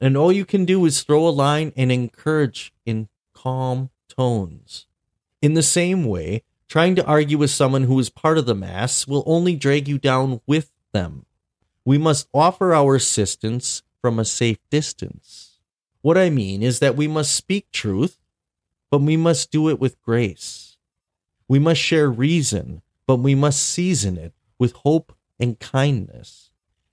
And 0.01 0.17
all 0.17 0.31
you 0.31 0.45
can 0.45 0.65
do 0.65 0.85
is 0.85 1.03
throw 1.03 1.27
a 1.27 1.29
line 1.29 1.71
and 1.75 1.91
encourage 1.91 2.73
in 2.85 3.09
calm 3.33 3.89
tones. 4.07 4.87
In 5.41 5.53
the 5.53 5.63
same 5.63 6.05
way, 6.05 6.43
trying 6.67 6.95
to 6.95 7.05
argue 7.05 7.37
with 7.37 7.51
someone 7.51 7.83
who 7.83 7.99
is 7.99 8.09
part 8.09 8.37
of 8.37 8.45
the 8.45 8.55
mass 8.55 9.07
will 9.07 9.23
only 9.25 9.55
drag 9.55 9.87
you 9.87 9.97
down 9.97 10.41
with 10.47 10.71
them. 10.93 11.25
We 11.85 11.97
must 11.97 12.27
offer 12.33 12.73
our 12.73 12.95
assistance 12.95 13.83
from 14.01 14.19
a 14.19 14.25
safe 14.25 14.59
distance. 14.69 15.59
What 16.01 16.17
I 16.17 16.29
mean 16.29 16.63
is 16.63 16.79
that 16.79 16.95
we 16.95 17.07
must 17.07 17.35
speak 17.35 17.71
truth, 17.71 18.17
but 18.89 19.01
we 19.01 19.17
must 19.17 19.51
do 19.51 19.69
it 19.69 19.79
with 19.79 20.01
grace. 20.01 20.77
We 21.47 21.59
must 21.59 21.81
share 21.81 22.09
reason, 22.09 22.81
but 23.09 23.21
we 23.21 23.33
must 23.33 23.67
season 23.67 24.19
it 24.19 24.35
with 24.59 24.71
hope 24.83 25.15
and 25.39 25.59
kindness. 25.59 26.51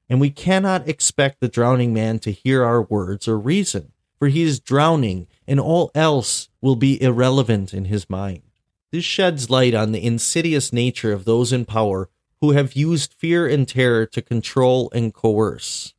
And 0.08 0.18
we 0.18 0.30
cannot 0.30 0.88
expect 0.88 1.40
the 1.40 1.46
drowning 1.46 1.92
man 1.92 2.20
to 2.20 2.32
hear 2.32 2.64
our 2.64 2.80
words 2.80 3.28
or 3.28 3.38
reason, 3.38 3.92
for 4.18 4.28
he 4.28 4.40
is 4.40 4.58
drowning, 4.58 5.26
and 5.46 5.60
all 5.60 5.90
else 5.94 6.48
will 6.62 6.74
be 6.74 7.02
irrelevant 7.02 7.74
in 7.74 7.84
his 7.84 8.08
mind. 8.08 8.44
This 8.90 9.04
sheds 9.04 9.50
light 9.50 9.74
on 9.74 9.92
the 9.92 10.02
insidious 10.02 10.72
nature 10.72 11.12
of 11.12 11.26
those 11.26 11.52
in 11.52 11.66
power 11.66 12.08
who 12.40 12.52
have 12.52 12.72
used 12.72 13.12
fear 13.12 13.46
and 13.46 13.68
terror 13.68 14.06
to 14.06 14.22
control 14.22 14.90
and 14.94 15.12
coerce. 15.12 15.92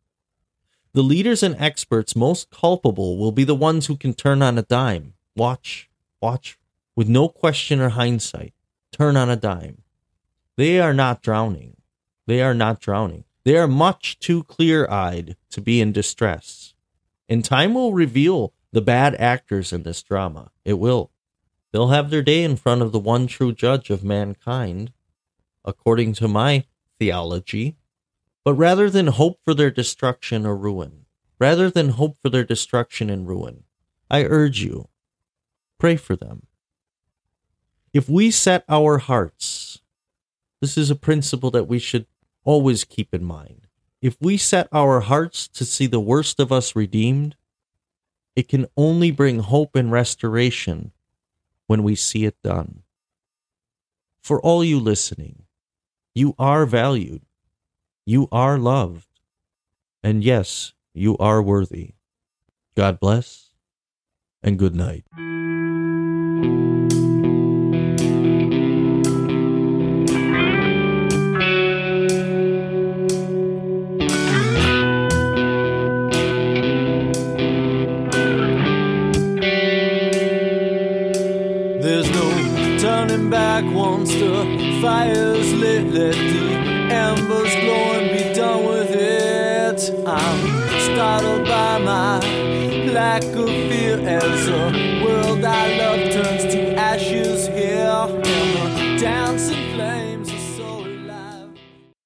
The 0.94 1.04
leaders 1.04 1.44
and 1.44 1.56
experts 1.60 2.16
most 2.16 2.50
culpable 2.50 3.20
will 3.20 3.32
be 3.32 3.44
the 3.44 3.54
ones 3.54 3.86
who 3.86 3.96
can 3.96 4.16
turn 4.16 4.42
on 4.42 4.58
a 4.58 4.64
dime. 4.64 5.14
Watch, 5.36 5.92
watch, 6.20 6.58
with 6.96 7.08
no 7.08 7.30
question 7.30 7.80
or 7.80 7.90
hindsight. 7.90 8.56
Turn 8.92 9.16
on 9.16 9.30
a 9.30 9.36
dime. 9.36 9.84
They 10.58 10.80
are 10.80 10.94
not 10.94 11.22
drowning. 11.22 11.78
They 12.26 12.42
are 12.42 12.56
not 12.56 12.82
drowning. 12.82 13.24
They 13.46 13.56
are 13.58 13.68
much 13.68 14.20
too 14.20 14.44
clear 14.44 14.90
eyed 14.90 15.38
to 15.52 15.62
be 15.62 15.80
in 15.80 15.92
distress. 15.94 16.74
And 17.30 17.46
time 17.46 17.76
will 17.76 17.94
reveal 17.94 18.54
the 18.72 18.82
bad 18.82 19.16
actors 19.16 19.72
in 19.72 19.84
this 19.84 20.02
drama. 20.02 20.52
It 20.66 20.74
will. 20.74 21.12
They'll 21.72 21.90
have 21.90 22.10
their 22.10 22.24
day 22.24 22.44
in 22.44 22.56
front 22.56 22.82
of 22.82 22.92
the 22.92 23.00
one 23.00 23.28
true 23.28 23.54
judge 23.54 23.90
of 23.90 24.04
mankind, 24.04 24.92
according 25.64 26.14
to 26.14 26.28
my 26.28 26.66
theology. 27.00 27.78
But 28.44 28.56
rather 28.56 28.90
than 28.90 29.08
hope 29.08 29.40
for 29.44 29.54
their 29.54 29.72
destruction 29.72 30.46
or 30.46 30.56
ruin, 30.56 31.06
rather 31.40 31.70
than 31.70 31.90
hope 31.90 32.18
for 32.22 32.30
their 32.30 32.46
destruction 32.46 33.10
and 33.10 33.28
ruin, 33.28 33.64
I 34.10 34.24
urge 34.24 34.62
you, 34.62 34.88
pray 35.78 35.98
for 35.98 36.16
them. 36.16 36.48
If 37.94 38.10
we 38.10 38.32
set 38.32 38.64
our 38.70 39.00
hearts, 39.00 39.67
this 40.62 40.78
is 40.78 40.90
a 40.90 40.96
principle 40.96 41.52
that 41.52 41.68
we 41.68 41.80
should 41.80 42.06
always 42.44 42.84
keep 42.84 43.14
in 43.14 43.24
mind 43.24 43.68
if 44.02 44.18
we 44.22 44.38
set 44.38 44.68
our 44.72 45.00
hearts 45.02 45.48
to 45.50 45.66
see 45.66 45.88
the 45.88 46.00
worst 46.00 46.40
of 46.40 46.52
us 46.52 46.76
redeemed, 46.76 47.36
it 48.36 48.48
can 48.48 48.68
only 48.78 49.12
bring 49.12 49.40
hope 49.40 49.76
and 49.76 49.92
restoration 49.92 50.92
when 51.66 51.84
we 51.84 51.96
see 51.96 52.26
it 52.26 52.42
done. 52.44 52.84
For 54.22 54.40
all 54.42 54.64
you 54.64 54.80
listening, 54.80 55.44
you 56.14 56.36
are 56.38 56.66
valued, 56.66 57.24
you 58.06 58.28
are 58.32 58.58
loved, 58.58 59.08
and 60.04 60.24
yes, 60.24 60.74
you 60.94 61.18
are 61.18 61.42
worthy. 61.42 61.94
God 62.76 63.00
bless, 63.00 63.50
and 64.44 64.60
good 64.60 64.76
night. 64.76 65.06